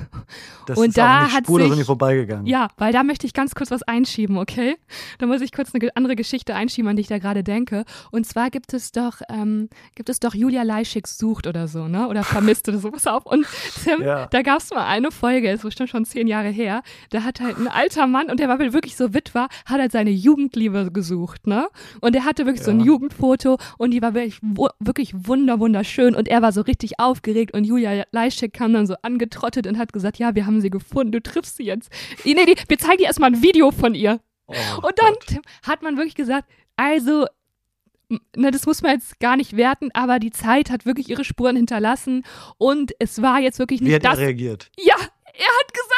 [0.66, 2.44] Das Und ist da auch nicht hat spurlos sich- mir vorbeigegangen.
[2.46, 4.76] Ja, weil da möchte ich ganz kurz was einschieben, okay?
[5.18, 7.84] Da muss ich kurz eine andere Geschichte einschieben, an die ich da gerade denke.
[8.10, 12.08] Und zwar gibt es doch, ähm, gibt es doch Julia Leischig sucht oder so, ne?
[12.08, 12.90] Oder vermisst oder so.
[12.90, 13.24] Pass auf.
[13.24, 13.46] Und
[13.82, 14.26] Tim, Ja.
[14.26, 17.56] da gab es mal eine Folge, ist bestimmt schon zehn Jahre her, da hat halt
[17.58, 21.68] ein alter Mann, und der war wirklich so Witwer, hat halt seine Jugendliebe gesucht, ne?
[22.00, 22.86] Und er hatte wirklich so ein Ja.
[22.86, 24.40] Jugendfoto und die war wirklich,
[24.80, 28.94] wirklich wunder, wunderschön und er war so richtig aufgeregt und Julia Leischig kam dann so
[29.02, 31.90] angetrottet und hat gesagt, ja, wir haben sie gefunden, du triffst sie jetzt.
[32.24, 34.20] Nee, nee, wir zeigen dir erstmal ein Video von ihr.
[34.48, 34.52] Oh
[34.86, 35.38] Und dann Gott.
[35.66, 37.26] hat man wirklich gesagt, also,
[38.10, 41.24] m- ne, das muss man jetzt gar nicht werten, aber die Zeit hat wirklich ihre
[41.24, 42.24] Spuren hinterlassen
[42.58, 44.18] und es war jetzt wirklich Wie nicht hat er das.
[44.20, 44.70] reagiert?
[44.78, 45.95] Ja, er hat gesagt, er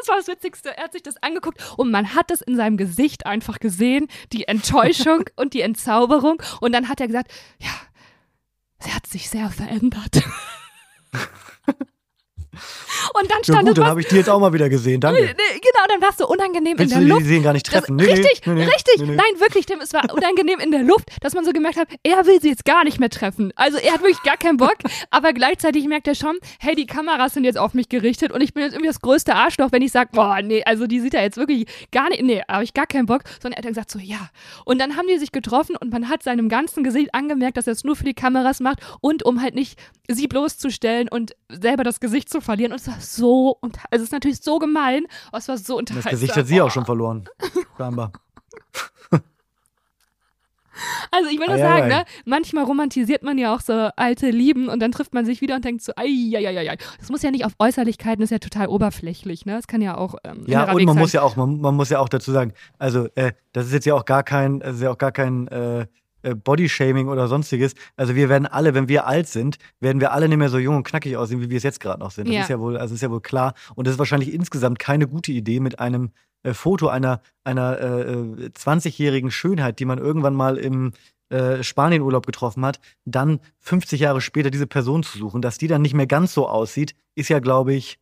[0.00, 0.76] das war das Witzigste.
[0.76, 4.48] Er hat sich das angeguckt und man hat es in seinem Gesicht einfach gesehen, die
[4.48, 6.42] Enttäuschung und die Entzauberung.
[6.60, 7.70] Und dann hat er gesagt, ja,
[8.80, 10.22] sie hat sich sehr verändert.
[13.14, 15.20] Und dann stand ja gut, dann habe ich die jetzt auch mal wieder gesehen, danke.
[15.20, 17.22] Genau, dann warst du unangenehm Willst in der Luft.
[17.22, 17.98] die sehen gar nicht treffen?
[17.98, 18.98] Das, Nee, richtig, nee, nee, richtig.
[18.98, 22.26] Nein, wirklich, Tim, es war unangenehm in der Luft, dass man so gemerkt hat, er
[22.26, 23.52] will sie jetzt gar nicht mehr treffen.
[23.56, 24.76] Also er hat wirklich gar keinen Bock,
[25.10, 28.54] aber gleichzeitig merkt er schon, hey, die Kameras sind jetzt auf mich gerichtet und ich
[28.54, 31.20] bin jetzt irgendwie das größte Arschloch, wenn ich sage, boah, nee, also die sieht ja
[31.22, 33.90] jetzt wirklich gar nicht, nee, habe ich gar keinen Bock, sondern er hat dann gesagt
[33.90, 34.30] so, ja.
[34.64, 37.72] Und dann haben die sich getroffen und man hat seinem ganzen Gesicht angemerkt, dass er
[37.72, 42.00] es nur für die Kameras macht und um halt nicht sie bloßzustellen und selber das
[42.00, 42.72] Gesicht zu verlieren.
[42.72, 45.74] Und es war so, und also es ist natürlich so gemein, aber es war so
[45.74, 46.10] Das unterhaltsam.
[46.10, 46.70] Gesicht hat sie auch Oh.
[46.70, 47.28] schon verloren.
[47.78, 48.12] Scheinbar.
[51.10, 54.80] Also ich will nur sagen, ne, manchmal romantisiert man ja auch so alte Lieben und
[54.80, 56.76] dann trifft man sich wieder und denkt so, ei, ei, ei, ei, ei.
[56.98, 59.56] Das muss ja nicht auf Äußerlichkeiten, das ist ja total oberflächlich, ne?
[59.56, 61.98] Das kann ja auch ähm, Ja, und man muss ja auch, man, man muss ja
[61.98, 64.90] auch dazu sagen, also äh, das ist jetzt ja auch gar kein, das ist ja
[64.90, 65.86] auch gar kein äh,
[66.22, 67.74] äh, Bodyshaming oder sonstiges.
[67.96, 70.76] Also wir werden alle, wenn wir alt sind, werden wir alle nicht mehr so jung
[70.76, 72.26] und knackig aussehen, wie wir es jetzt gerade noch sind.
[72.28, 72.42] Das Ja.
[72.42, 73.54] ist ja wohl, also ist ja wohl klar.
[73.74, 76.10] Und das ist wahrscheinlich insgesamt keine gute Idee mit einem
[76.42, 80.92] äh, Foto einer einer äh, 20-jährigen Schönheit, die man irgendwann mal im
[81.30, 85.80] äh, Spanienurlaub getroffen hat, dann 50 Jahre später diese Person zu suchen, dass die dann
[85.82, 87.99] nicht mehr ganz so aussieht, ist ja, glaube ich,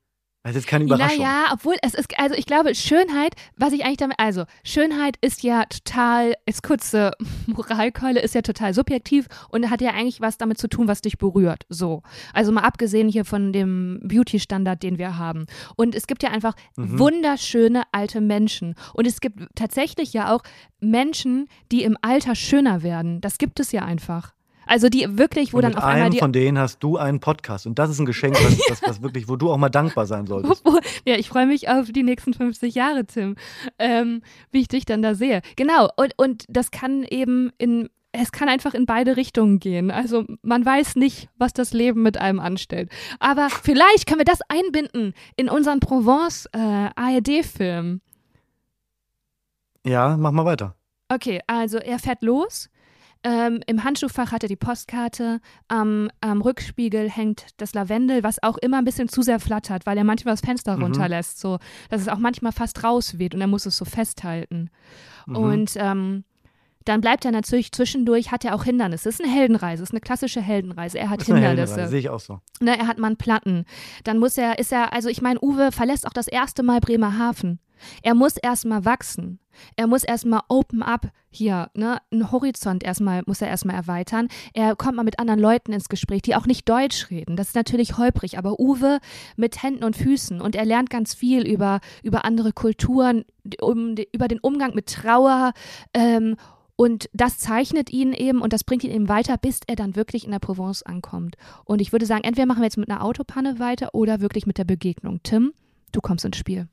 [0.49, 1.19] das ist jetzt keine Überraschung.
[1.19, 5.43] Naja, obwohl es ist, also ich glaube, Schönheit, was ich eigentlich damit, also Schönheit ist
[5.43, 7.13] ja total, ist kurze
[7.47, 11.19] Moralkeule, ist ja total subjektiv und hat ja eigentlich was damit zu tun, was dich
[11.19, 11.65] berührt.
[11.69, 12.03] So.
[12.33, 15.47] Also mal abgesehen hier von dem Beauty-Standard, den wir haben.
[15.77, 16.99] Und es gibt ja einfach Mhm.
[16.99, 18.75] wunderschöne alte Menschen.
[18.95, 20.43] Und es gibt tatsächlich ja auch
[20.81, 23.21] Menschen, die im Alter schöner werden.
[23.21, 24.33] Das gibt es ja einfach.
[24.69, 27.21] Also die wirklich, wo Und dann auf einmal einem die von denen hast du einen
[27.21, 27.67] Podcast.
[27.67, 30.27] Und das ist ein Geschenk, was, was, was wirklich, wo du auch mal dankbar sein
[30.27, 30.63] solltest.
[31.07, 33.37] Ja, ich freue mich auf die nächsten 50 Jahre, Tim,
[33.79, 35.41] ähm, wie ich dich dann da sehe.
[35.57, 39.91] Genau, und, und das kann eben in, es kann einfach in beide Richtungen gehen.
[39.91, 42.91] Also man weiß nicht, was das Leben mit einem anstellt.
[43.21, 48.03] Aber vielleicht können wir das einbinden in unseren Provence äh, ARD-Film.
[49.87, 50.75] Ja, mach mal weiter.
[51.09, 52.69] Okay, also er fährt los.
[53.25, 55.41] Ähm, Im Handschuhfach hat er die Postkarte.
[55.67, 59.99] Am, am Rückspiegel hängt das Lavendel, was auch immer ein bisschen zu sehr flattert, weil
[59.99, 60.85] er manchmal das Fenster Mhm.
[60.85, 61.59] runterlässt, so
[61.91, 64.71] dass es auch manchmal fast rausweht und er muss es so festhalten.
[65.27, 65.37] Mhm.
[65.37, 66.25] Und ähm,
[66.85, 69.09] dann bleibt er natürlich zwischendurch, hat er auch Hindernisse.
[69.09, 70.99] Es ist eine Heldenreise, es ist eine klassische Heldenreise.
[70.99, 71.87] Er hat Hindernisse.
[71.89, 72.41] Sehe ich auch so.
[72.61, 73.65] Ne, er hat mal einen Platten.
[74.05, 77.59] Dann muss er, ist er, also ich meine, Uwe verlässt auch das erste Mal Bremerhaven.
[78.03, 79.39] Er muss erstmal wachsen.
[79.77, 84.29] Er muss erstmal open up hier, ne, einen Horizont erstmal, muss er erstmal erweitern.
[84.55, 87.37] Er kommt mal mit anderen Leuten ins Gespräch, die auch nicht Deutsch reden.
[87.37, 88.99] Das ist natürlich holprig, aber Uwe
[89.37, 93.25] mit Händen und Füßen und er lernt ganz viel über, über andere Kulturen,
[93.61, 95.53] um, über den Umgang mit Trauer,
[95.93, 96.37] ähm,
[96.81, 100.25] und das zeichnet ihn eben und das bringt ihn eben weiter, bis er dann wirklich
[100.25, 101.35] in der Provence ankommt.
[101.65, 104.59] Und ich würde sagen, entweder machen wir jetzt mit einer Autopanne weiter oder wirklich mit
[104.59, 105.19] der Begegnung.
[105.25, 105.55] Tim,
[105.91, 106.69] du kommst ins Spiel.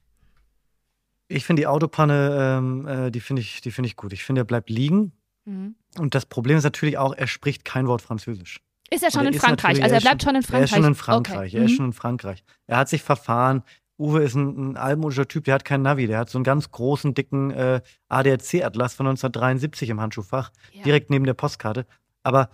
[1.27, 4.13] Ich finde die Autopanne, ähm, äh, die finde ich, die finde ich gut.
[4.13, 5.11] Ich finde, er bleibt liegen.
[5.45, 5.75] Mhm.
[5.97, 8.61] Und das Problem ist natürlich auch, er spricht kein Wort Französisch.
[8.91, 9.81] Ist er schon er in Frankreich?
[9.81, 10.63] Also er bleibt schon in Er Frankreich.
[10.71, 11.51] ist schon in Frankreich.
[11.53, 11.57] Okay.
[11.57, 11.75] Er ist Mhm.
[11.75, 12.43] schon in Frankreich.
[12.67, 13.63] Er hat sich verfahren.
[13.97, 16.69] Uwe ist ein, ein altmodischer Typ, der hat keinen Navi, der hat so einen ganz
[16.69, 20.83] großen, dicken äh, ADAC-Atlas von 1973 im Handschuhfach, Ja.
[20.83, 21.85] direkt neben der Postkarte.
[22.21, 22.49] Aber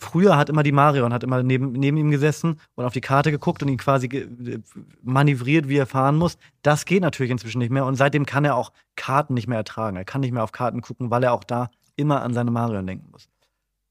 [0.00, 3.30] früher hat immer die Marion, hat immer neben, neben ihm gesessen und auf die Karte
[3.30, 4.58] geguckt und ihn quasi ge äh,
[5.02, 6.38] manövriert, wie er fahren muss.
[6.62, 9.96] Das geht natürlich inzwischen nicht mehr und seitdem kann er auch Karten nicht mehr ertragen.
[9.96, 12.86] Er kann nicht mehr auf Karten gucken, weil er auch da immer an seine Marion
[12.86, 13.28] denken muss.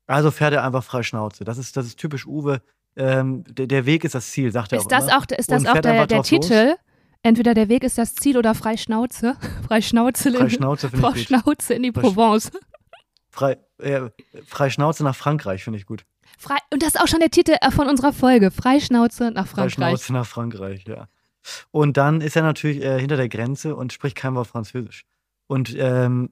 [0.07, 1.43] Also fährt er einfach frei Schnauze.
[1.43, 2.61] Das ist, das ist typisch Uwe.
[2.95, 5.17] Ähm, der, der Weg ist das Ziel, sagt er Ist auch das immer.
[5.17, 6.27] auch, ist das Und auch der, der drauf los.
[6.27, 6.75] Titel?
[7.21, 9.35] Entweder der Weg ist das Ziel oder frei Schnauze.
[9.67, 11.19] frei Schnauze, Frei Schnauze finde frei.
[11.19, 12.51] Schnauze in die Provence.
[13.29, 14.09] Frei, äh,
[14.45, 16.05] frei Schnauze nach Frankreich finde ich gut.
[16.37, 18.51] Frei, und das ist auch schon der Titel äh, von unserer Folge.
[18.51, 19.73] Freischnauze nach Frankreich.
[19.73, 21.07] Schnauze nach Frankreich, ja.
[21.71, 25.05] Und dann ist er natürlich äh, hinter der Grenze und spricht kein Wort Französisch.
[25.47, 26.31] Und ähm,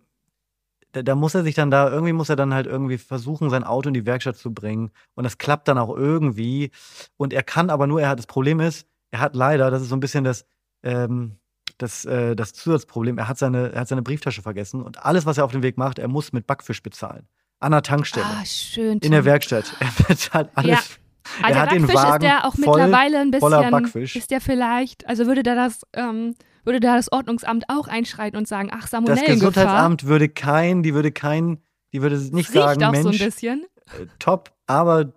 [0.92, 3.64] da, da muss er sich dann da, irgendwie muss er dann halt irgendwie versuchen, sein
[3.64, 4.92] Auto in die Werkstatt zu bringen.
[5.16, 6.72] Und das klappt dann auch irgendwie.
[7.18, 9.90] Und er kann aber nur, er hat, das Problem ist, er hat leider, das ist
[9.90, 10.46] so ein bisschen das,
[10.84, 11.38] ähm,
[11.78, 14.82] das, äh, das Zusatzproblem, er hat, seine, er hat seine Brieftasche vergessen.
[14.82, 17.28] Und alles, was er auf dem Weg macht, er muss mit Backfisch bezahlen.
[17.60, 18.26] An der Tankstelle.
[18.26, 19.00] Ah, schön.
[19.00, 19.26] in der.
[19.26, 19.66] Werkstatt.
[19.80, 20.70] Er bezahlt alles.
[20.70, 21.48] Ja.
[21.48, 24.16] Er der hat den Backfisch Wagen ist der auch voll, mittlerweile ein voller bisschen, Backfisch.
[24.16, 28.48] ist der vielleicht, also würde da das, ähm, würde da das Ordnungsamt auch einschreiten und
[28.48, 29.36] sagen, ach, Das Salmonellengefahr.
[29.36, 31.62] Gesundheitsamt würde kein, die würde kein,
[31.94, 33.66] die würde nicht Das riecht sagen, auch so ein Mensch, bisschen.
[34.00, 35.14] äh, top, aber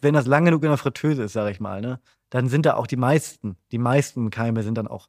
[0.00, 2.74] wenn das lang genug in der Fritteuse ist, sag ich mal, ne, dann sind da
[2.74, 5.08] auch die meisten, die meisten Keime sind dann auch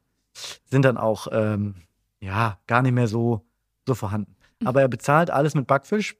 [0.64, 1.74] sind dann auch, ähm,
[2.20, 3.46] ja, gar nicht mehr so,
[3.86, 4.36] so vorhanden.
[4.60, 4.66] Mhm.
[4.66, 6.16] Aber er bezahlt alles mit Backfisch.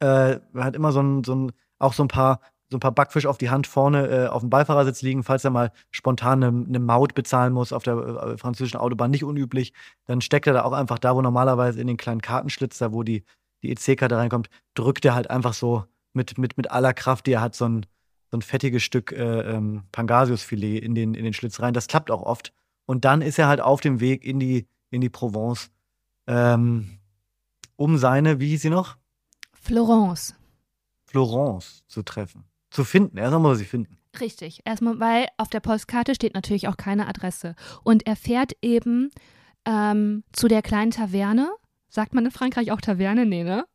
[0.00, 2.40] Äh, er hat immer so ein, so ein, auch so ein paar,
[2.70, 5.50] so ein paar Backfisch auf die Hand vorne äh, auf dem Beifahrersitz liegen, falls er
[5.50, 9.72] mal spontan eine, eine Maut bezahlen muss auf der äh, französischen Autobahn, nicht unüblich.
[10.06, 13.02] Dann steckt er da auch einfach da, wo normalerweise in den kleinen Kartenschlitz, da wo
[13.02, 13.24] die,
[13.62, 17.40] die EC-Karte reinkommt, drückt er halt einfach so mit, mit, mit aller Kraft, die er
[17.40, 17.86] hat, so ein,
[18.30, 21.74] so ein fettiges Stück äh, ähm, Pangasiusfilet in den, in den Schlitz rein.
[21.74, 22.52] Das klappt auch oft.
[22.86, 25.70] Und dann ist er halt auf dem Weg in die, in die Provence,
[26.26, 26.98] ähm,
[27.76, 28.96] um seine, wie hieß sie noch?
[29.52, 30.34] Florence.
[31.04, 32.44] Florence zu treffen.
[32.70, 33.18] Zu finden.
[33.18, 33.98] Erstmal muss er sie finden.
[34.20, 34.60] Richtig.
[34.64, 37.54] Erstmal, weil auf der Postkarte steht natürlich auch keine Adresse.
[37.82, 39.10] Und er fährt eben
[39.64, 41.50] ähm, zu der kleinen Taverne.
[41.88, 43.26] Sagt man in Frankreich auch Taverne?
[43.26, 43.66] Nee, ne?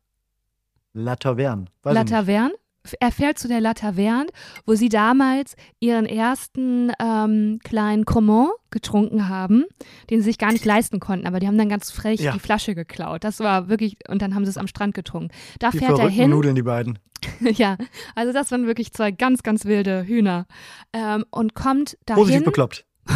[0.92, 1.66] La Taverne.
[1.82, 2.04] Weiß La.
[2.04, 2.54] Taverne.
[3.00, 4.26] Er fährt zu der La Taverne,
[4.66, 9.64] wo sie damals ihren ersten ähm, kleinen Cremant getrunken haben,
[10.10, 11.26] den sie sich gar nicht leisten konnten.
[11.26, 12.32] Aber die haben dann ganz frech Ja.
[12.32, 13.22] die Flasche geklaut.
[13.24, 15.30] Das war wirklich, und dann haben sie es am Strand getrunken.
[15.60, 16.30] Da Die fährt er hin.
[16.30, 16.98] Nudeln, die beiden.
[17.40, 17.76] ja,
[18.16, 20.46] also das waren wirklich zwei ganz, ganz wilde Hühner.
[20.92, 22.44] Ähm, und kommt Positiv dahin.
[22.44, 22.84] bekloppt.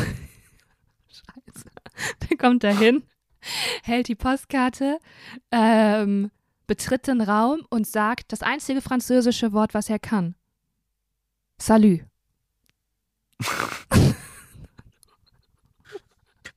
[2.31, 3.03] Der kommt dahin,
[3.83, 4.99] hält die Postkarte,
[5.51, 6.31] ähm,
[6.67, 10.35] betritt den Raum und sagt das einzige französische Wort, was er kann.
[11.59, 12.01] Salut.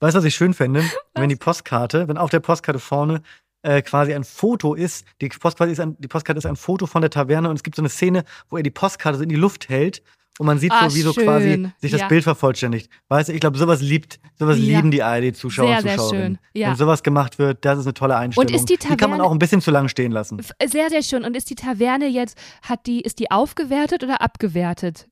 [0.02, 0.84] Weißt du, was ich schön fände?
[1.14, 3.22] Wenn die Postkarte, wenn auf der Postkarte vorne
[3.64, 7.02] äh, quasi ein Foto ist, die Postkarte, ist ein, die Postkarte ist ein Foto von
[7.02, 9.36] der Taverne und es gibt so eine Szene, wo er die Postkarte so in die
[9.36, 10.02] Luft hält
[10.40, 11.26] und man sieht Ah, so, wie so schön.
[11.26, 12.08] quasi sich das Ja.
[12.08, 12.90] Bild vervollständigt.
[13.10, 14.78] Weißt du, ich glaube, sowas liebt, sowas Ja.
[14.78, 16.36] lieben die ARD-Zuschauer und sehr Zuschauerinnen.
[16.54, 16.62] schön.
[16.62, 16.70] Ja.
[16.70, 18.52] Wenn sowas gemacht wird, das ist eine tolle Einstellung.
[18.54, 20.42] ist die die kann man Taverne- auch ein bisschen zu lang stehen lassen.
[20.66, 21.24] Sehr, sehr schön.
[21.26, 25.08] Und ist die Taverne jetzt, hat die, ist die aufgewertet oder abgewertet?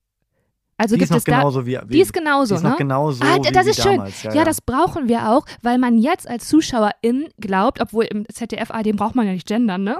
[0.80, 1.36] Also Die gibt ist noch es da.
[1.38, 2.70] genauso wie, wie Die ist genauso, die ist ne?
[2.70, 3.96] noch genauso Ah, wie, das ist schön.
[3.96, 4.22] damals.
[4.22, 8.70] Ja, Ja, das brauchen wir auch, weil man jetzt als Zuschauerin glaubt, obwohl im ZDF
[8.70, 9.96] AD braucht man ja nicht gendern, ne?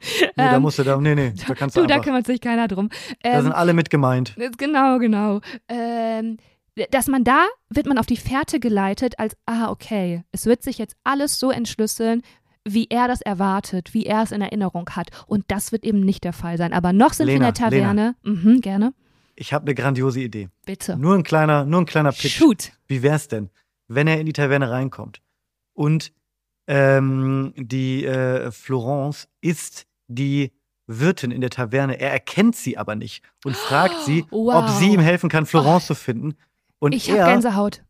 [0.00, 2.26] Nee, da ähm, musst du da, nee, nee, da kannst du, Du, da einfach, kümmert
[2.26, 2.90] sich keiner drum.
[3.22, 4.36] da Ähm, sind alle mit gemeint.
[4.58, 5.40] Genau, genau.
[5.68, 6.36] Ähm,
[6.90, 10.78] dass man da wird man auf die Fährte geleitet, als, ah, okay, es wird sich
[10.78, 12.22] jetzt alles so entschlüsseln,
[12.64, 15.08] wie er das erwartet, wie er es in Erinnerung hat.
[15.26, 16.72] Und das wird eben nicht der Fall sein.
[16.72, 18.16] Aber noch sind wir in Lena, der Taverne.
[18.24, 18.92] Mhm, gerne.
[19.36, 20.48] Ich habe eine grandiose Idee.
[20.64, 20.96] Bitte.
[20.96, 22.36] Nur ein kleiner, nur ein kleiner Pitch.
[22.36, 22.72] Shoot.
[22.88, 23.50] Wie wär's denn,
[23.86, 25.20] wenn er in die Taverne reinkommt
[25.74, 26.12] und
[26.66, 30.52] ähm, die äh, Florence ist die
[30.86, 31.98] Wirtin in der Taverne.
[32.00, 34.64] Er erkennt sie aber nicht und fragt sie, Wow.
[34.64, 36.34] ob sie ihm helfen kann, Florence zu finden.
[36.78, 37.82] Und Ich habe Gänsehaut.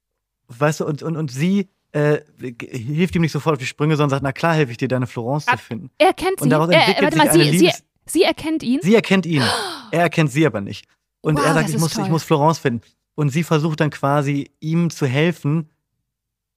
[0.49, 4.11] weißt du, und, und, und sie äh, hilft ihm nicht sofort auf die Sprünge, sondern
[4.11, 5.91] sagt, na klar, helfe ich dir, deine Florence Ah, zu finden.
[5.99, 6.49] Er kennt Und sie.
[6.51, 7.85] daraus Äh, entwickelt warte sich mal, eine sie, sie, Liebes...
[8.07, 8.81] sie erkennt ihn.
[8.83, 9.43] Sie erkennt ihn.
[9.93, 10.87] Er erkennt sie aber nicht.
[11.21, 12.83] Und Wow, er sagt, ich muss, ich muss Florence finden.
[13.15, 15.71] Und sie versucht dann quasi, ihm zu helfen,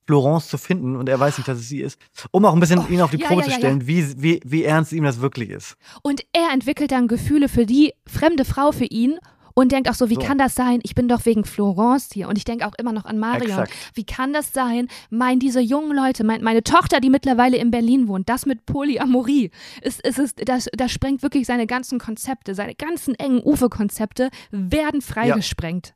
[0.10, 0.96] Florence zu finden.
[0.96, 2.00] Und er weiß nicht, dass es sie ist.
[2.32, 4.20] Um auch ein bisschen Oh, ihn auf die ja, Probe ja, zu ja, stellen, Wie,
[4.20, 5.78] wie, wie ernst ihm das wirklich ist.
[6.02, 9.20] Und er entwickelt dann Gefühle für die fremde Frau für ihn
[9.54, 10.22] und denkt auch so, wie So.
[10.22, 10.80] kann das sein?
[10.82, 12.28] Ich bin doch wegen Florence hier.
[12.28, 13.52] Und ich denke auch immer noch an Marion.
[13.52, 13.72] Exakt.
[13.94, 14.88] Wie kann das sein?
[15.12, 19.52] Mein, diese jungen Leute, mein, meine Tochter, die mittlerweile in Berlin wohnt, das mit Polyamorie,
[19.84, 25.02] ist, ist, ist, das, das sprengt wirklich seine ganzen Konzepte, seine ganzen engen Uwe-Konzepte werden
[25.02, 25.94] freigesprengt.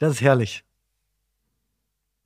[0.00, 0.63] Das ist herrlich.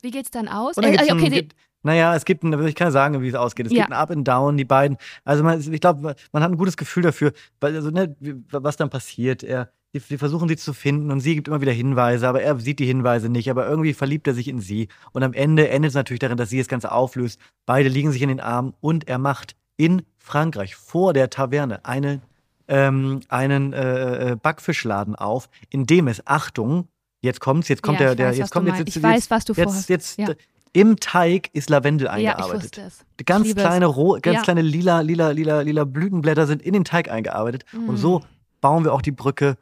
[0.02, 0.76] Wie geht's dann aus?
[0.76, 3.34] Äh, äh, ein, okay, die- gibt, naja, es gibt ein, ich kann sagen, wie es
[3.34, 3.66] ausgeht.
[3.66, 3.82] Es Ja.
[3.84, 4.96] gibt ein Up and Down, die beiden.
[5.24, 8.14] Also man, ich glaube, man hat ein gutes Gefühl dafür, also, ne,
[8.50, 9.42] was dann passiert.
[9.42, 12.58] Er, die, die versuchen sie zu finden und sie gibt immer wieder Hinweise, aber er
[12.58, 13.50] sieht die Hinweise nicht.
[13.50, 14.88] Aber irgendwie verliebt er sich in sie.
[15.12, 17.40] Und am Ende endet es natürlich darin, dass sie das Ganze auflöst.
[17.64, 22.20] Beide liegen sich in den Armen und er macht in Frankreich vor der Taverne eine,
[22.66, 26.88] ähm, einen äh, äh, Backfischladen auf, in dem es, Achtung,
[27.20, 29.30] jetzt kommt's, jetzt kommt Ja, der, der, weiß, jetzt kommt jetzt, jetzt, Ich jetzt, weiß,
[29.30, 29.88] was du jetzt, vorhast.
[29.88, 30.28] jetzt, Ja.
[30.72, 32.62] im Teig ist Lavendel ja, ich eingearbeitet.
[32.62, 33.04] wusste es.
[33.26, 33.66] Ganz liebe es.
[33.66, 34.42] kleine, roh, ganz Ja.
[34.42, 37.64] kleine lila, lila, lila, lila Blütenblätter sind in den Teig eingearbeitet.
[37.72, 37.88] Mm.
[37.88, 38.22] Und so
[38.60, 39.56] bauen wir auch die Brücke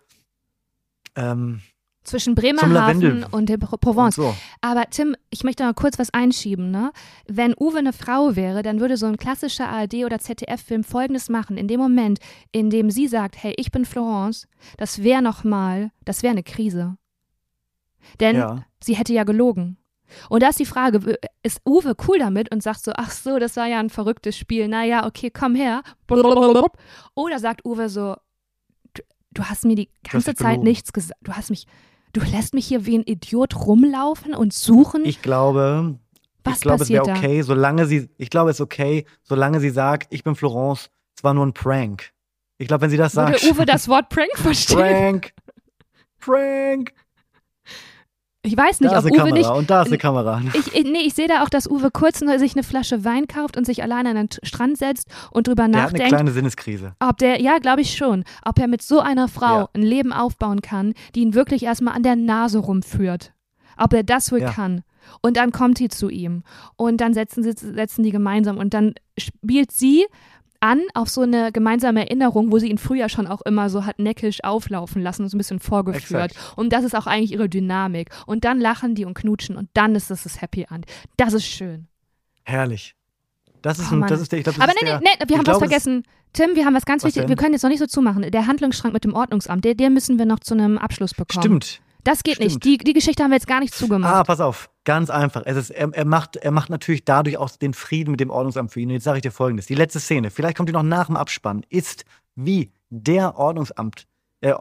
[1.14, 1.60] ähm,
[2.04, 4.14] Zwischen Bremerhaven und der Pro- und Provence.
[4.16, 4.34] so.
[4.60, 6.70] Aber Tim, ich möchte mal kurz was einschieben.
[6.70, 6.92] Ne?
[7.26, 11.56] Wenn Uwe eine Frau wäre, dann würde so ein klassischer ARD- oder ZDF-Film Folgendes machen.
[11.56, 12.20] In dem Moment,
[12.52, 16.96] in dem sie sagt, hey, ich bin Florence, das wäre nochmal, das wäre eine Krise.
[18.20, 18.64] Denn Ja.
[18.82, 19.76] sie hätte ja gelogen.
[20.28, 23.56] Und da ist die Frage, ist Uwe cool damit und sagt so, ach so, das
[23.56, 25.82] war ja ein verrücktes Spiel, naja, okay, komm her.
[27.14, 28.16] Oder sagt Uwe so,
[28.94, 30.62] du, du hast mir die ganze Zeit belogen.
[30.62, 31.66] nichts gesagt, du hast mich,
[32.12, 35.04] du lässt mich hier wie ein Idiot rumlaufen und suchen.
[35.04, 35.98] Ich glaube,
[36.44, 39.70] Was ich glaube, es wäre okay, solange sie, ich glaube, es ist okay, solange sie
[39.70, 42.12] sagt, ich bin Florence, es war nur ein Prank.
[42.58, 43.44] Ich glaube, wenn sie das Würde sagt.
[43.44, 44.78] Uwe das Wort Prank verstehen?
[44.78, 45.32] Prank!
[46.20, 46.92] Prank!
[48.46, 49.50] Ich weiß nicht, da ob ist eine Uwe Kamera nicht.
[49.58, 50.40] und da ist eine Kamera.
[50.54, 53.26] Ich, ich, nee, ich sehe da auch, dass Uwe kurz nur sich eine Flasche Wein
[53.26, 56.30] kauft und sich alleine an den Strand setzt und drüber Der hat eine nachdenkt, kleine
[56.30, 56.94] Sinneskrise.
[57.00, 59.68] ob der, ja, glaube ich schon, ob er mit so einer Frau Ja.
[59.74, 63.32] ein Leben aufbauen kann, die ihn wirklich erstmal an der Nase rumführt.
[63.76, 64.50] Ob er das wohl Ja.
[64.52, 64.82] kann.
[65.22, 66.42] Und dann kommt sie zu ihm.
[66.76, 68.58] Und dann setzen, sie, setzen die gemeinsam.
[68.58, 70.04] Und dann spielt sie
[70.66, 73.98] an auf so eine gemeinsame Erinnerung, wo sie ihn früher schon auch immer so hat
[73.98, 76.32] neckisch auflaufen lassen und so ein bisschen vorgeführt.
[76.32, 76.56] Exakt.
[76.56, 78.10] Und das ist auch eigentlich ihre Dynamik.
[78.26, 80.86] Und dann lachen die und knutschen und dann ist das das Happy End.
[81.16, 81.86] Das ist schön.
[82.44, 82.94] Herrlich.
[83.62, 85.36] Das ist, Oh ein, das ist der, ich glaube, Aber nee, der, nee, nee, wir
[85.38, 86.04] haben glaube, was vergessen.
[86.32, 87.22] Tim, wir haben was ganz Was wichtig.
[87.22, 87.28] denn?
[87.30, 88.30] Wir können jetzt noch nicht so zumachen.
[88.30, 91.42] Der Handlungsschrank mit dem Ordnungsamt, der, den müssen wir noch zu einem Abschluss bekommen.
[91.42, 91.80] Stimmt.
[92.04, 92.50] Das geht nicht.
[92.62, 92.64] Stimmt.
[92.64, 94.14] Die, die Geschichte haben wir jetzt gar nicht zugemacht.
[94.14, 95.42] Ah, pass auf, ganz einfach.
[95.44, 98.72] Es ist, er, er, macht, er macht natürlich dadurch auch den Frieden mit dem Ordnungsamt
[98.72, 98.88] für ihn.
[98.88, 101.16] Und jetzt sage ich dir folgendes: Die letzte Szene, vielleicht kommt die noch nach dem
[101.16, 104.06] Abspann, ist wie der Ordnungsamt,
[104.40, 104.54] äh,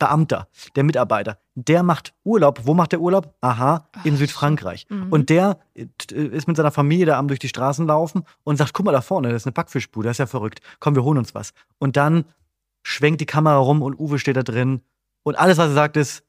[0.00, 2.60] Beamter, der Mitarbeiter, der macht Urlaub.
[2.64, 3.34] Wo macht der Urlaub?
[3.40, 4.86] Aha, in Südfrankreich.
[4.88, 5.12] Mhm.
[5.12, 8.56] Und der äh, t- ist mit seiner Familie da am durch die Straßen laufen und
[8.56, 10.60] sagt: Guck mal da vorne, das ist eine Backfischbude, das ist ja verrückt.
[10.80, 11.52] Komm, wir holen uns was.
[11.78, 12.24] Und dann
[12.84, 14.82] schwenkt die Kamera rum und Uwe steht da drin.
[15.24, 16.22] Und alles, was er sagt, ist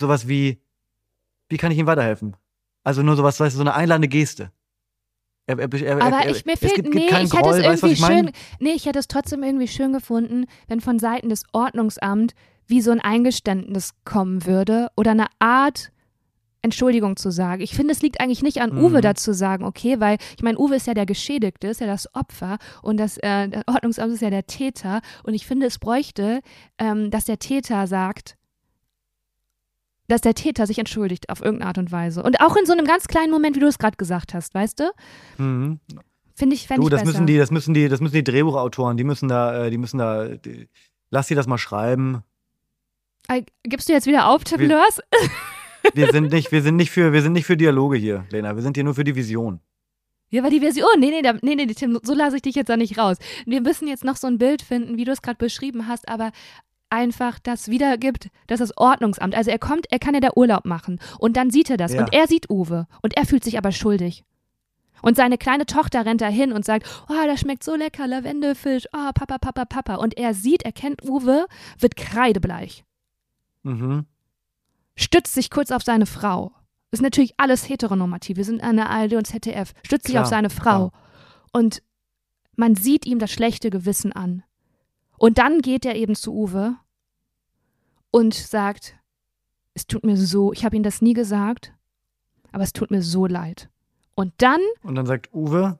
[0.00, 0.61] sowas wie:
[1.52, 2.34] Wie kann ich ihm weiterhelfen?
[2.82, 4.50] Also nur sowas, weißt du, so eine einladende Geste.
[5.46, 7.30] Er, er, er, Aber er, ich, mir es fehlt, gibt, nee, gibt ich hätte es
[7.30, 8.16] Groll, weißt du, was irgendwie ich meine?
[8.16, 12.34] schön, nee, ich hätte es trotzdem irgendwie schön gefunden, wenn von Seiten des Ordnungsamts
[12.66, 15.92] wie so ein Eingeständnis kommen würde oder eine Art
[16.62, 17.60] Entschuldigung zu sagen.
[17.60, 19.02] Ich finde, es liegt eigentlich nicht an Uwe Mhm.
[19.02, 22.14] da zu sagen, okay, weil ich meine, Uwe ist ja der Geschädigte, ist ja das
[22.14, 26.40] Opfer und das äh, Ordnungsamt ist ja der Täter und ich finde, es bräuchte,
[26.78, 28.36] ähm, dass der Täter sagt,
[30.08, 32.22] dass der Täter sich entschuldigt auf irgendeine Art und Weise.
[32.22, 34.80] Und auch in so einem ganz kleinen Moment, wie du es gerade gesagt hast, weißt
[34.80, 34.90] du?
[35.38, 35.80] Mhm.
[36.34, 37.12] Finde ich, fände Du, ich das besser.
[37.12, 39.98] müssen die, das müssen die, das müssen die Drehbuchautoren, die müssen da, äh, die müssen
[39.98, 40.68] da, die,
[41.10, 42.22] lass sie das mal schreiben.
[43.62, 44.68] Gibst du jetzt wieder auf, Tim Wir-?
[45.94, 48.54] Wir sind nicht, wir sind nicht für, wir sind nicht für Dialoge hier, Lena.
[48.54, 49.60] Wir sind hier nur für die Vision.
[50.30, 50.86] Ja, aber die Version.
[50.86, 53.18] Oh, nee, nee, da, nee, nee, Tim, so lasse ich dich jetzt da nicht raus.
[53.46, 56.30] Wir müssen jetzt noch so ein Bild finden, wie du es gerade beschrieben hast, aber
[56.92, 61.00] einfach das wiedergibt, dass das Ordnungsamt, also er kommt, er kann ja da Urlaub machen
[61.18, 62.00] und dann sieht er das Ja.
[62.02, 64.24] und er sieht Uwe und er fühlt sich aber schuldig.
[65.00, 68.86] Und seine kleine Tochter rennt da hin und sagt, oh, das schmeckt so lecker, Lavendelfisch,
[68.92, 69.94] oh, Papa, Papa, Papa.
[69.96, 71.46] Und er sieht, er kennt Uwe,
[71.80, 72.84] wird kreidebleich.
[73.64, 74.06] Mhm.
[74.94, 76.52] stützt sich kurz auf seine Frau.
[76.92, 78.36] Ist natürlich alles heteronormativ.
[78.36, 79.72] Wir sind an der ARD und ZDF.
[79.82, 80.92] Stützt sich Klar, auf seine Frau.
[81.52, 81.82] Und
[82.54, 84.42] man sieht ihm das schlechte Gewissen an.
[85.18, 86.76] Und dann geht er eben zu Uwe
[88.12, 88.94] und sagt,
[89.74, 91.72] es tut mir so, ich habe ihm das nie gesagt,
[92.52, 93.68] aber es tut mir so leid.
[94.14, 95.78] Und dann Und dann sagt Uwe,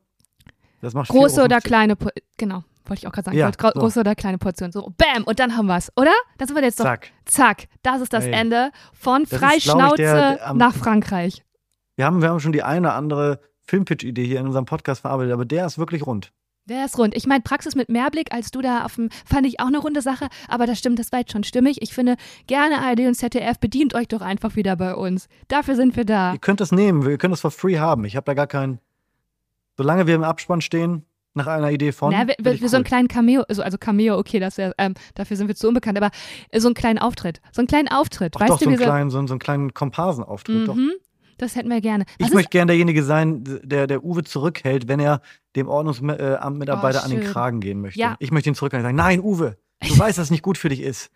[0.80, 3.70] das macht große 4,50 oder kleine, Po- genau, wollte ich auch gerade sagen, Ja, so.
[3.70, 4.72] große oder kleine Portion.
[4.72, 6.12] So, bam, und dann haben wir es, oder?
[6.38, 7.10] Das sind wir jetzt doch Zack.
[7.26, 8.32] Zack, das ist das ja.
[8.32, 11.44] Ende von Freischnauze am- nach Frankreich.
[11.96, 15.32] Wir haben, wir haben schon die eine oder andere Filmpitch-Idee hier in unserem Podcast verarbeitet,
[15.34, 16.32] aber der ist wirklich rund.
[16.66, 17.16] Der ist rund.
[17.16, 20.00] Ich meine, Praxis mit Mehrblick, als du da auf dem, fand ich auch eine runde
[20.00, 21.82] Sache, aber das stimmt, das war jetzt schon stimmig.
[21.82, 25.28] Ich finde, gerne ARD und ZDF, bedient euch doch einfach wieder bei uns.
[25.48, 26.34] Dafür sind wir da.
[26.34, 28.04] Ihr könnt das nehmen, ihr könnt das for free haben.
[28.04, 28.78] Ich habe da gar keinen.
[29.76, 32.12] Solange wir im Abspann stehen, nach einer Idee von.
[32.12, 32.88] Na, wir, wir, wir so einen cool.
[32.88, 36.10] kleinen Cameo, also, also Cameo, okay, das wär, ähm, dafür sind wir zu unbekannt, aber
[36.54, 37.40] so einen kleinen Auftritt.
[37.52, 39.38] So einen kleinen Auftritt, Ach weißt doch, du, so wie einen kleinen, so, so einen
[39.40, 40.68] kleinen Komparsenauftritt.
[40.68, 40.76] Doch.
[41.38, 42.04] Das hätten wir gerne.
[42.18, 45.20] Was Ich möchte gern derjenige sein, der, der Uwe zurückhält, wenn er
[45.56, 47.24] dem Ordnungsamtmitarbeiter Oh, an den.
[47.24, 47.98] Kragen gehen möchte.
[48.00, 48.16] Ja.
[48.18, 50.68] Ich möchte ihn zurückhalten und sagen, nein, Uwe, du weißt, dass es nicht gut für
[50.68, 51.10] dich ist.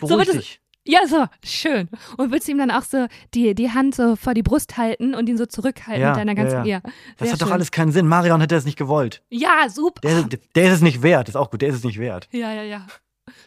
[0.00, 0.60] Beruhig es- dich.
[0.86, 1.90] Ja, so, schön.
[2.16, 5.14] Und willst du ihm dann auch so die, die Hand so vor die Brust halten
[5.14, 6.76] und ihn so zurückhalten Ja, mit deiner ja, ganzen ja.
[6.78, 6.82] Ehe?
[7.18, 7.52] Das hat doch schön.
[7.52, 8.08] alles keinen Sinn.
[8.08, 9.22] Marion hätte das nicht gewollt.
[9.28, 10.00] Ja, super.
[10.00, 10.22] Der,
[10.54, 11.28] der, ist es nicht wert.
[11.28, 12.28] Ist auch gut, der ist es nicht wert.
[12.32, 12.86] Ja, ja, ja.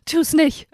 [0.06, 0.68] Tu's nicht.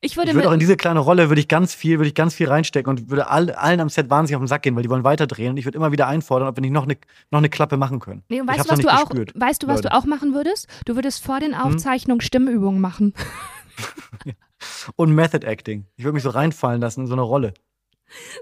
[0.00, 2.14] Ich würde Ich würde auch in diese kleine Rolle würde ich ganz viel, würde ich
[2.14, 4.82] ganz viel reinstecken und würde all, allen am Set wahnsinnig auf den Sack gehen, weil
[4.82, 6.96] die wollen weiterdrehen und ich würde immer wieder einfordern, ob wir nicht noch eine
[7.30, 8.22] noch eine Klappe machen können.
[8.28, 9.88] nee, und weißt du, was du auch, gespürt, weißt du, was Leute.
[9.88, 10.68] du auch machen würdest?
[10.84, 11.72] Du würdest vor den Hm?
[11.72, 13.14] Aufzeichnungen Stimmübungen machen.
[14.96, 15.86] Und Method Acting.
[15.96, 17.52] Ich würde mich so reinfallen lassen in so eine Rolle.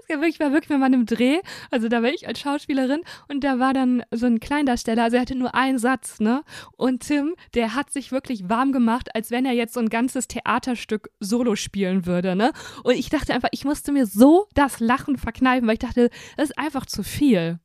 [0.01, 1.39] Es war wirklich, war wirklich bei meinem Dreh,
[1.71, 5.21] also da war ich als Schauspielerin und da war dann so ein Kleindarsteller, also er
[5.21, 6.43] hatte nur einen Satz, ne?
[6.77, 10.27] Und Tim, der hat sich wirklich warm gemacht, als wenn er jetzt so ein ganzes
[10.27, 12.51] Theaterstück solo spielen würde, ne?
[12.83, 16.49] Und ich dachte einfach, ich musste mir so das Lachen verkneifen, weil ich dachte, das
[16.49, 17.59] ist einfach zu viel.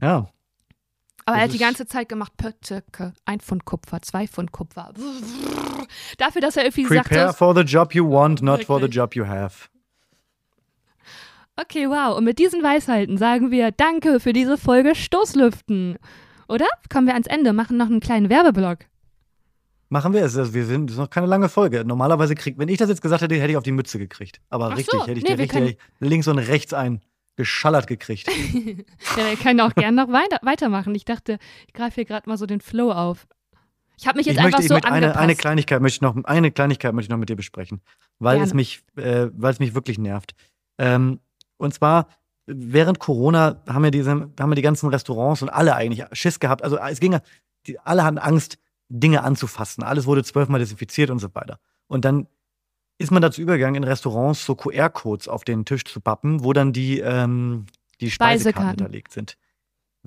[0.00, 0.28] Ja.
[1.28, 4.92] Aber er hat die ganze Zeit gemacht, Pötteke, ein Pfund Kupfer, zwei Pfund Kupfer.
[6.18, 8.96] Dafür, dass er irgendwie Prepare sagte, for the job you want, not for the Wirklich.
[8.96, 9.68] job you have.
[11.56, 12.16] Okay, wow.
[12.16, 15.96] Und mit diesen Weisheiten sagen wir Danke für diese Folge Stoßlüften.
[16.48, 16.66] Oder?
[16.92, 18.80] Kommen wir ans Ende, machen noch einen kleinen Werbeblock.
[19.88, 20.36] Machen wir es.
[20.36, 21.84] Also wir sind, das ist noch keine lange Folge.
[21.84, 24.40] Normalerweise kriegt, wenn ich das jetzt gesagt hätte, hätte ich auf die Mütze gekriegt.
[24.50, 27.00] Aber Ach richtig, so, hätte ich nee, richtig links und rechts ein
[27.36, 28.28] geschallert gekriegt.
[29.16, 30.94] ja, wir können auch gerne noch weiter, weitermachen.
[30.94, 33.26] Ich dachte, ich greife hier gerade mal so den Flow auf.
[33.98, 36.24] Ich habe mich jetzt ich einfach möchte, so möchte eine, eine Kleinigkeit möchte ich noch,
[36.24, 37.80] eine Kleinigkeit möchte ich noch mit dir besprechen,
[38.18, 38.56] weil es Gerne.
[38.56, 40.34] mich, äh, weil es mich wirklich nervt.
[40.78, 41.20] Ähm,
[41.58, 42.08] und zwar
[42.46, 46.62] während Corona haben ja diese, haben ja die ganzen Restaurants und alle eigentlich Schiss gehabt.
[46.62, 47.20] Also es ging, ja-
[47.66, 49.82] die, alle hatten Angst, Dinge anzufassen.
[49.82, 51.58] Alles wurde zwölfmal desinfiziert und so weiter.
[51.88, 52.28] Und dann
[52.98, 56.72] ist man dazu übergegangen, in Restaurants so QR-Codes auf den Tisch zu pappen, wo dann
[56.72, 57.66] die, ähm,
[58.00, 58.68] die Speisekarten Speisekarten.
[58.78, 59.36] hinterlegt sind.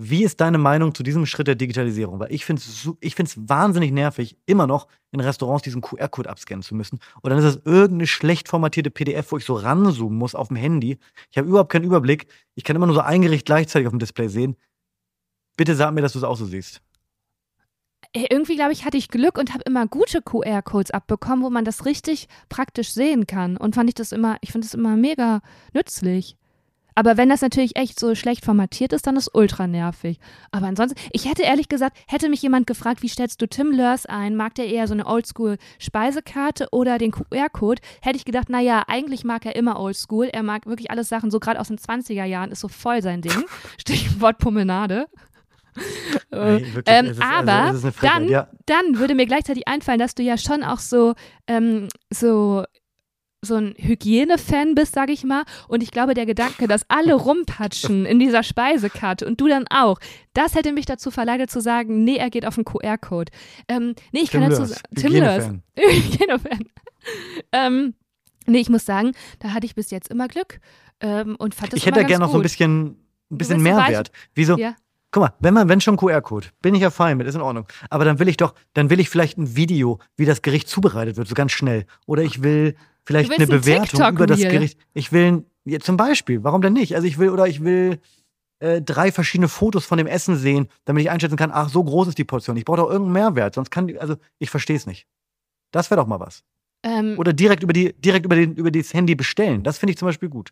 [0.01, 2.21] Wie ist deine Meinung zu diesem Schritt der Digitalisierung?
[2.21, 6.73] Weil ich finde es ich wahnsinnig nervig, immer noch in Restaurants diesen QR-Code abscannen zu
[6.73, 6.99] müssen.
[7.21, 10.55] Und dann ist das irgendeine schlecht formatierte PDF, wo ich so ranzoomen muss auf dem
[10.55, 10.99] Handy.
[11.31, 12.27] Ich habe überhaupt keinen Überblick.
[12.55, 14.55] Ich kann immer nur so ein Gericht gleichzeitig auf dem Display sehen.
[15.57, 16.81] Bitte sag mir, dass du es auch so siehst.
[18.13, 21.65] Ey, irgendwie, glaube ich, hatte ich Glück und habe immer gute QR-Codes abbekommen, wo man
[21.65, 23.57] das richtig praktisch sehen kann.
[23.57, 25.41] Und fand ich das immer, ich finde das immer mega
[25.73, 26.38] nützlich.
[26.99, 30.19] Aber wenn das natürlich echt so schlecht formatiert ist, dann ist ultra nervig.
[30.51, 34.05] Aber ansonsten, ich hätte ehrlich gesagt, hätte mich jemand gefragt, wie stellst du Tim Lörs
[34.05, 34.35] ein?
[34.35, 37.81] Mag der eher so eine Oldschool-Speisekarte oder den QR-Code?
[38.01, 40.25] Hätte ich gedacht, naja, eigentlich mag er immer Oldschool.
[40.27, 43.21] Er mag wirklich alles Sachen, so gerade aus den 20er Jahren, ist so voll sein
[43.21, 43.45] Ding.
[43.77, 45.07] Stichwort Promenade.
[46.31, 48.47] Wirklich, ähm, ist- also, aber Frechheit, dann, ja.
[48.65, 51.13] dann würde mir gleichzeitig einfallen, dass du ja schon auch so,
[51.47, 52.65] ähm, so,
[53.41, 55.43] so ein Hygiene-Fan bist, sag ich mal.
[55.67, 59.99] Und ich glaube, der Gedanke, dass alle rumpatschen in dieser Speisekarte und du dann auch,
[60.33, 63.31] das hätte mich dazu verleitet zu sagen, nee, er geht auf den QR-Code.
[63.67, 65.45] Ähm, nee, ich Tim kann dazu sagen, Tim Lörs.
[65.45, 65.63] Hygienefan.
[65.77, 66.65] Hygiene-Fan.
[67.53, 67.93] ähm,
[68.45, 70.59] nee, ich muss sagen, da hatte ich bis jetzt immer Glück
[70.99, 72.97] ähm, und fand das Ich hätte ganz gerne noch so ein bisschen,
[73.31, 74.11] ein bisschen Mehrwert.
[74.35, 74.57] Wieso?
[74.57, 74.75] Ja.
[75.11, 77.65] Guck mal, wenn man, wenn schon QR-Code, bin ich ja fein mit, ist in Ordnung.
[77.89, 81.17] Aber dann will ich doch, dann will ich vielleicht ein Video, wie das Gericht zubereitet
[81.17, 81.85] wird, so ganz schnell.
[82.05, 82.75] Oder ich will
[83.13, 84.39] vielleicht eine willst ein Bewertung über das.
[84.39, 84.79] Gericht.
[84.93, 86.95] Ich will, ja, zum Beispiel, warum denn nicht?
[86.95, 87.99] Also ich will, oder ich will
[88.59, 92.09] äh, drei verschiedene Fotos von dem Essen sehen, damit ich einschätzen kann, ach, so groß
[92.09, 92.55] ist die Portion.
[92.57, 95.07] Ich brauche doch irgendeinen Mehrwert, sonst kann, die- also ich verstehe es nicht.
[95.71, 96.43] Das wäre doch mal was.
[96.83, 99.63] Ähm, Oder direkt über die, direkt über den, über das Handy bestellen.
[99.63, 100.51] Das finde ich zum Beispiel gut.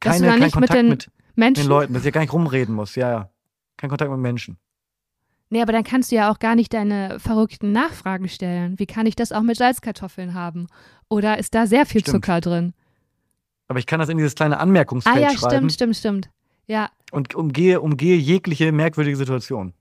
[0.00, 1.62] Keine, kein nicht mit Kontakt den mit Menschen.
[1.64, 2.94] den Leuten, dass ich gar nicht rumreden muss.
[2.94, 3.30] Ja, ja.
[3.76, 4.56] Kein Kontakt mit Menschen.
[5.50, 8.78] Nee, aber dann kannst du ja auch gar nicht deine verrückten Nachfragen stellen.
[8.78, 10.66] Wie kann ich das auch mit Salzkartoffeln haben?
[11.08, 12.16] Oder ist da sehr viel Stimmt.
[12.16, 12.74] Zucker drin?
[13.68, 16.30] Aber ich kann das in dieses kleine Anmerkungsfeld Ah ja, schreiben stimmt, stimmt, stimmt.
[16.66, 16.90] Ja.
[17.12, 19.72] und umgehe, umgehe jegliche merkwürdige Situation.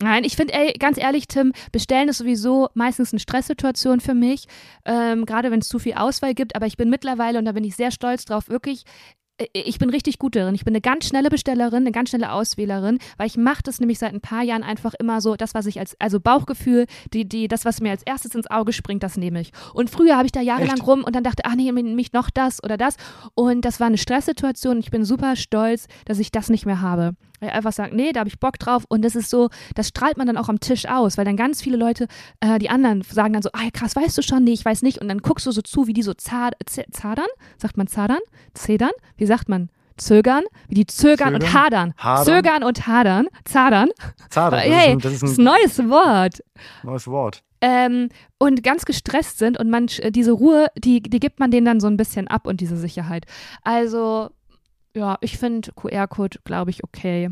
[0.00, 4.46] Nein, ich finde, ganz ehrlich, Tim, bestellen ist sowieso meistens eine Stresssituation für mich,
[4.84, 6.56] ähm, gerade wenn es zu viel Auswahl gibt.
[6.56, 8.84] Aber ich bin mittlerweile, und da bin ich sehr stolz drauf, wirklich,
[9.52, 10.54] ich bin richtig gut darin.
[10.54, 13.98] Ich bin eine ganz schnelle Bestellerin, eine ganz schnelle Auswählerin, weil ich mache das nämlich
[13.98, 17.48] seit ein paar Jahren einfach immer so, das, was ich als, also Bauchgefühl, die, die,
[17.48, 19.50] das, was mir als erstes ins Auge springt, das nehme ich.
[19.72, 20.86] Und früher habe ich da jahrelang Echt?
[20.86, 22.96] rum und dann dachte, ach nee, mich noch das oder das.
[23.34, 24.78] Und das war eine Stresssituation.
[24.78, 27.16] Ich bin super stolz, dass ich das nicht mehr habe.
[27.44, 28.84] Weil ich einfach sage, nee, da habe ich Bock drauf.
[28.88, 31.60] Und das ist so, das strahlt man dann auch am Tisch aus, weil dann ganz
[31.60, 32.06] viele Leute,
[32.40, 34.44] äh, die anderen sagen dann so, ah krass, weißt du schon?
[34.44, 35.00] Nee, ich weiß nicht.
[35.00, 36.54] Und dann guckst du so zu, wie die so zad
[36.90, 37.26] zadern,
[37.58, 38.20] sagt man zadern?
[38.54, 38.92] Zedern?
[39.18, 39.68] Wie sagt man?
[39.96, 40.42] Zögern?
[40.68, 41.54] Wie die zögern, und Zögern?
[41.54, 41.94] hadern.
[41.98, 42.24] Hadern?
[42.24, 43.26] Zögern und hadern.
[43.44, 43.90] Zadern.
[44.30, 46.42] Zade, das, hey, ist ein, das das ist ein neues Wort.
[46.82, 47.42] neues Wort.
[47.60, 51.80] Ähm, und ganz gestresst sind und man diese Ruhe, die, die gibt man denen dann
[51.80, 53.26] so ein bisschen ab und diese Sicherheit.
[53.62, 54.30] Also,
[54.94, 57.30] ja, ich finde QR-Code, glaube ich, okay.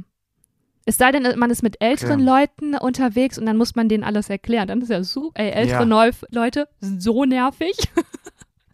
[0.85, 2.47] Es sei denn, man ist mit älteren Okay.
[2.49, 4.67] Leuten unterwegs und dann muss man denen alles erklären.
[4.67, 6.11] Dann ist ja so, ey, ältere Ja.
[6.31, 7.77] Leute, so nervig.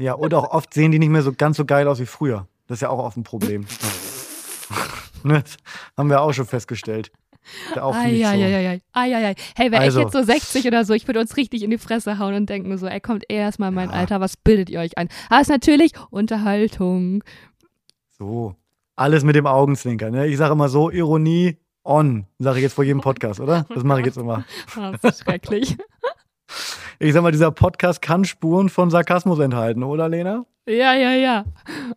[0.01, 2.47] Ja, und auch oft sehen die nicht mehr so ganz so geil aus wie früher.
[2.69, 3.67] Das ist ja auch oft ein Problem.
[5.25, 5.57] Ne, das
[5.97, 7.11] haben wir auch schon festgestellt.
[7.75, 7.95] Ja, auch.
[7.97, 8.81] Eieiei.
[9.57, 9.99] Hey, wäre Also.
[9.99, 12.49] ich jetzt so 60 oder so, ich würde uns richtig in die Fresse hauen und
[12.49, 13.97] denken so, ey, kommt erst mal mein Ja.
[13.97, 15.09] Alter, was bildet ihr euch ein?
[15.29, 17.25] Aber es ist natürlich Unterhaltung.
[18.19, 18.55] So.
[18.99, 20.13] Alles mit dem Augenzwinkern.
[20.13, 20.27] Ne?
[20.27, 23.65] Ich sage immer so, Ironie on, sage ich jetzt vor jedem Podcast, oder?
[23.73, 24.45] Das mache ich jetzt immer.
[25.03, 25.77] Das ist schrecklich.
[27.01, 30.47] Ich sag mal, dieser Podcast kann Spuren von Sarkasmus enthalten, oder Lena?
[30.67, 31.45] Ja, ja, ja.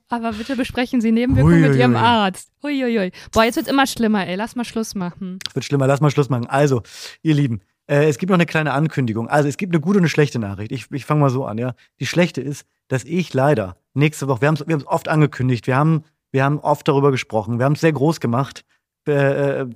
[0.09, 1.95] Aber bitte besprechen Sie Nebenwirkungen mit Ihrem.
[1.95, 2.51] Arzt.
[2.63, 3.11] Uiuiui.
[3.31, 4.35] Boah, jetzt wird's immer schlimmer, ey.
[4.35, 5.39] Lass mal Schluss machen.
[5.47, 6.45] Es wird schlimmer, lass mal Schluss machen.
[6.45, 6.83] Also,
[7.23, 9.27] ihr Lieben, äh, es gibt noch eine kleine Ankündigung.
[9.27, 10.71] Also, es gibt eine gute und eine schlechte Nachricht.
[10.71, 11.73] Ich, ich fange mal so an, ja.
[11.99, 15.65] Die schlechte ist, dass ich leider nächste Woche, wir haben es wir haben's oft angekündigt,
[15.65, 18.65] wir haben, wir haben oft darüber gesprochen, wir haben es sehr groß gemacht.
[19.07, 19.69] Äh, äh,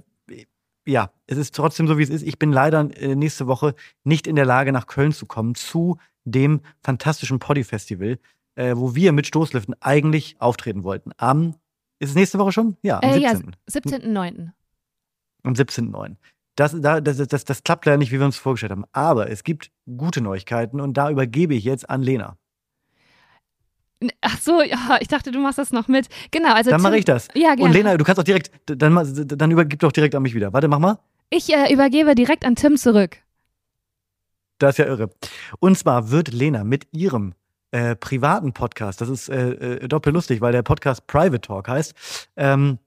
[0.87, 2.21] ja, es ist trotzdem so, wie es ist.
[2.21, 5.97] Ich bin leider äh, nächste Woche nicht in der Lage, nach Köln zu kommen, zu
[6.25, 8.19] dem fantastischen Poddy-Festival,
[8.55, 11.11] äh, wo wir mit Stoßlüften eigentlich auftreten wollten.
[11.17, 11.55] Am,
[11.99, 12.77] ist es nächste Woche schon?
[12.83, 13.55] Ja, am Äh, ja, 17.
[13.69, 14.51] 17.09.
[15.43, 16.15] Am 17.09.
[16.55, 18.85] Das, da, das, das, das klappt leider nicht, wie wir uns vorgestellt haben.
[18.93, 22.37] Aber es gibt gute Neuigkeiten und da übergebe ich jetzt an Lena.
[24.21, 26.07] Ach so, ja, ich dachte, du machst das noch mit.
[26.31, 26.69] Genau, also.
[26.69, 27.27] Dann mache ich das.
[27.33, 27.63] Ja, gerne.
[27.63, 28.95] Und Lena, du kannst auch direkt, dann,
[29.27, 30.53] dann übergib doch direkt an mich wieder.
[30.53, 30.99] Warte, mach mal.
[31.29, 33.17] Ich äh, übergebe direkt an Tim zurück.
[34.57, 35.09] Das ist ja irre.
[35.59, 37.33] Und zwar wird Lena mit ihrem
[37.71, 41.93] äh, privaten Podcast, das ist äh, äh, doppellustig, weil der Podcast Private Talk heißt.
[42.37, 42.79] Ähm,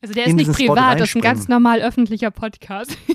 [0.00, 2.96] also der ist nicht privat, das ist ein ganz normal öffentlicher Podcast.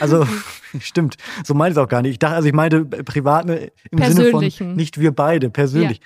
[0.00, 0.26] Also,
[0.80, 1.16] stimmt.
[1.44, 2.12] So meine ich es auch gar nicht.
[2.12, 5.98] Ich dachte, also ich meinte äh, privat ne, im Sinne von nicht wir beide, persönlich.
[5.98, 6.04] Ja.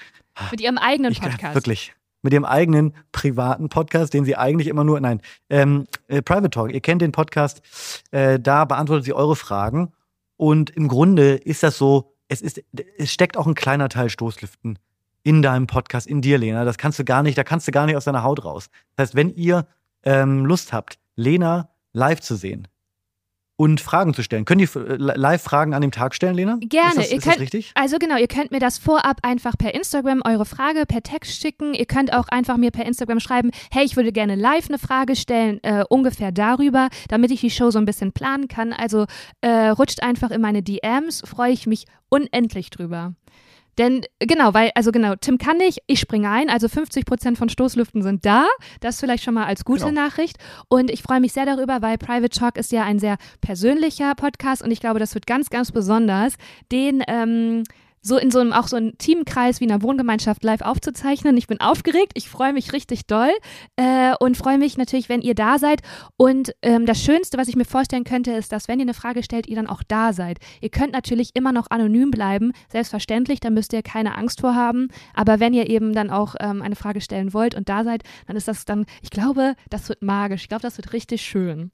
[0.51, 1.43] Mit ihrem eigenen Podcast.
[1.43, 1.93] Ich, wirklich.
[2.23, 6.73] Mit ihrem eigenen privaten Podcast, den sie eigentlich immer nur, nein, ähm, äh, Private Talk.
[6.73, 7.63] Ihr kennt den Podcast,
[8.11, 9.93] äh, da beantwortet sie eure Fragen.
[10.37, 12.63] Und im Grunde ist das so, es ist,
[12.99, 14.79] es steckt auch ein kleiner Teil Stoßlüften
[15.23, 16.65] in deinem Podcast, in dir, Lena.
[16.65, 18.71] Das kannst du gar nicht, da kannst du gar nicht aus deiner Haut raus.
[18.97, 19.67] Das heißt, wenn ihr
[20.03, 22.69] ähm, Lust habt, Lena live zu sehen
[23.61, 26.57] und Fragen zu stellen, könnt ihr äh, live Fragen an dem Tag stellen, Lena?
[26.63, 26.93] Gerne.
[26.93, 27.73] Ist das, ihr ist könnt, das richtig?
[27.75, 31.75] Also genau, ihr könnt mir das vorab einfach per Instagram eure Frage per Text schicken.
[31.75, 35.15] Ihr könnt auch einfach mir per Instagram schreiben, hey, ich würde gerne live eine Frage
[35.15, 38.73] stellen, äh, ungefähr darüber, damit ich die Show so ein bisschen planen kann.
[38.73, 39.05] Also
[39.43, 43.13] äh, rutscht einfach in meine DMs, freue ich mich unendlich drüber.
[43.79, 47.49] Denn genau, weil, also genau, Tim kann nicht, ich springe ein, also 50 Prozent von
[47.49, 48.47] Stoßlüften sind da.
[48.81, 50.03] Das vielleicht schon mal als gute genau.
[50.03, 50.37] Nachricht.
[50.69, 54.63] Und ich freue mich sehr darüber, weil Private Talk ist ja ein sehr persönlicher Podcast
[54.63, 56.35] und ich glaube, das wird ganz, ganz besonders,
[56.71, 57.65] den ähm,
[58.03, 61.37] so in so einem auch so einem Teamkreis wie einer Wohngemeinschaft live aufzuzeichnen.
[61.37, 63.31] Ich bin aufgeregt, ich freue mich richtig doll
[63.77, 65.83] äh, und freue mich natürlich, wenn ihr da seid.
[66.17, 69.23] Und ähm, das Schönste, was ich mir vorstellen könnte, ist, dass wenn ihr eine Frage
[69.23, 70.39] stellt, ihr dann auch da seid.
[70.61, 74.89] Ihr könnt natürlich immer noch anonym bleiben, selbstverständlich, da müsst ihr keine Angst vor haben.
[75.15, 78.37] Aber wenn ihr eben dann auch ähm, eine Frage stellen wollt und da seid, dann
[78.37, 80.43] ist das dann, ich glaube, das wird magisch.
[80.43, 81.71] Ich glaube, das wird richtig schön.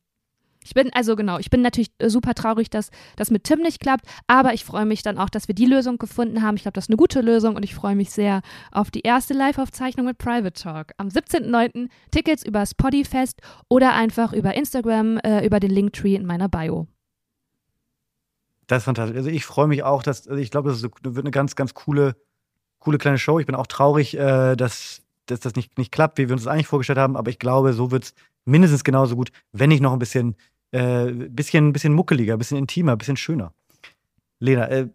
[0.67, 3.79] Ich bin, also genau, ich bin natürlich äh, super traurig, dass das mit Tim nicht
[3.79, 6.57] klappt, aber ich freue mich dann auch, dass wir die Lösung gefunden haben.
[6.57, 8.41] Ich glaube, das ist eine gute Lösung und ich freue mich sehr
[8.73, 10.93] auf die erste Live-Aufzeichnung mit Private Talk.
[10.97, 11.89] Am 17.09.
[12.11, 16.89] Tickets über Spotifest oder einfach über Instagram, äh, über den Linktree in meiner Bio.
[18.67, 19.17] Das ist fantastisch.
[19.17, 22.17] Also ich freue mich auch, dass, also ich glaube, das wird eine ganz, ganz coole,
[22.81, 23.39] coole kleine Show.
[23.39, 26.53] Ich bin auch traurig, äh, dass, dass das nicht, nicht klappt, wie wir uns das
[26.53, 28.15] eigentlich vorgestellt haben, aber ich glaube, so wird es
[28.45, 30.37] mindestens genauso gut, wenn nicht noch ein bisschen
[30.73, 33.53] äh, bisschen, bisschen muckeliger, bisschen intimer, bisschen schöner.
[34.41, 34.89] Lena, äh,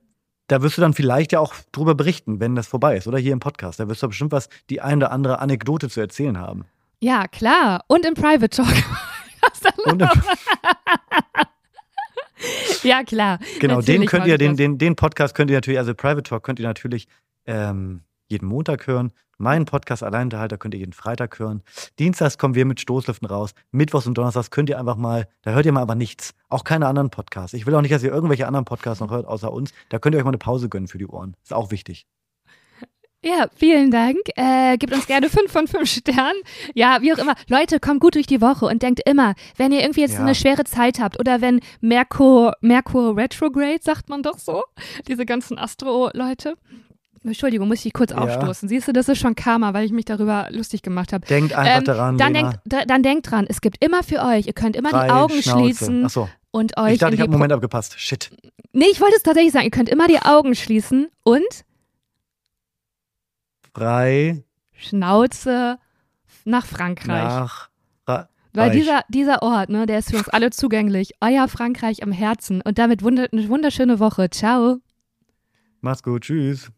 [0.47, 3.33] da wirst du dann vielleicht ja auch drüber berichten, wenn das vorbei ist, oder hier
[3.33, 3.79] im Podcast.
[3.79, 6.65] Da wirst du bestimmt was, die ein oder andere Anekdote zu erzählen haben.
[6.99, 7.83] Ja, klar.
[7.87, 8.67] Und im Private Talk.
[9.85, 10.07] Und im
[12.83, 13.39] ja, klar.
[13.59, 16.43] Genau, natürlich den könnt ihr, den, den, den Podcast könnt ihr natürlich, also Private Talk
[16.43, 17.07] könnt ihr natürlich
[17.45, 18.01] ähm,
[18.31, 19.11] jeden Montag hören.
[19.37, 21.63] Meinen Podcast Alleinunterhalter könnt ihr jeden Freitag hören.
[21.99, 23.53] Dienstags kommen wir mit Stoßlüften raus.
[23.71, 26.33] Mittwochs und Donnerstags könnt ihr einfach mal, da hört ihr mal einfach nichts.
[26.49, 27.53] Auch keine anderen Podcasts.
[27.53, 29.73] Ich will auch nicht, dass ihr irgendwelche anderen Podcasts noch hört, außer uns.
[29.89, 31.35] Da könnt ihr euch mal eine Pause gönnen für die Ohren.
[31.43, 32.05] Ist auch wichtig.
[33.23, 34.17] Ja, vielen Dank.
[34.35, 36.41] Äh, gebt uns gerne fünf von fünf Sternen.
[36.73, 37.35] Ja, wie auch immer.
[37.47, 40.21] Leute, kommt gut durch die Woche und denkt immer, wenn ihr irgendwie jetzt ja.
[40.21, 44.63] eine schwere Zeit habt oder wenn Merkur, Merkur Retrograde, sagt man doch so,
[45.07, 46.55] diese ganzen Astro-Leute,
[47.23, 48.67] Entschuldigung, muss ich kurz aufstoßen.
[48.67, 51.25] Siehst du, das ist schon Karma, weil ich mich darüber lustig gemacht habe.
[51.27, 52.17] Denkt einfach ähm, daran.
[52.17, 55.05] Dann, denkt, da, dann denkt dran, es gibt immer für euch, ihr könnt immer Frei,
[55.05, 55.59] die Augen Schnauze.
[55.59, 56.27] schließen so.
[56.49, 56.93] und euch.
[56.93, 57.99] Ich dachte, ich habe einen Moment abgepasst.
[57.99, 58.31] Shit.
[58.73, 61.65] Nee, ich wollte es tatsächlich sagen, ihr könnt immer die Augen schließen und
[63.73, 64.43] frei
[64.73, 65.77] Schnauze
[66.43, 67.23] nach Frankreich.
[67.23, 67.69] Nach
[68.05, 71.13] Fra weil dieser, dieser Ort, ne, der ist für uns alle zugänglich.
[71.21, 72.61] Euer Frankreich am Herzen.
[72.61, 74.29] Und damit wund eine wunderschöne Woche.
[74.29, 74.79] Ciao.
[75.79, 76.23] Mach's gut.
[76.23, 76.71] Tschüss.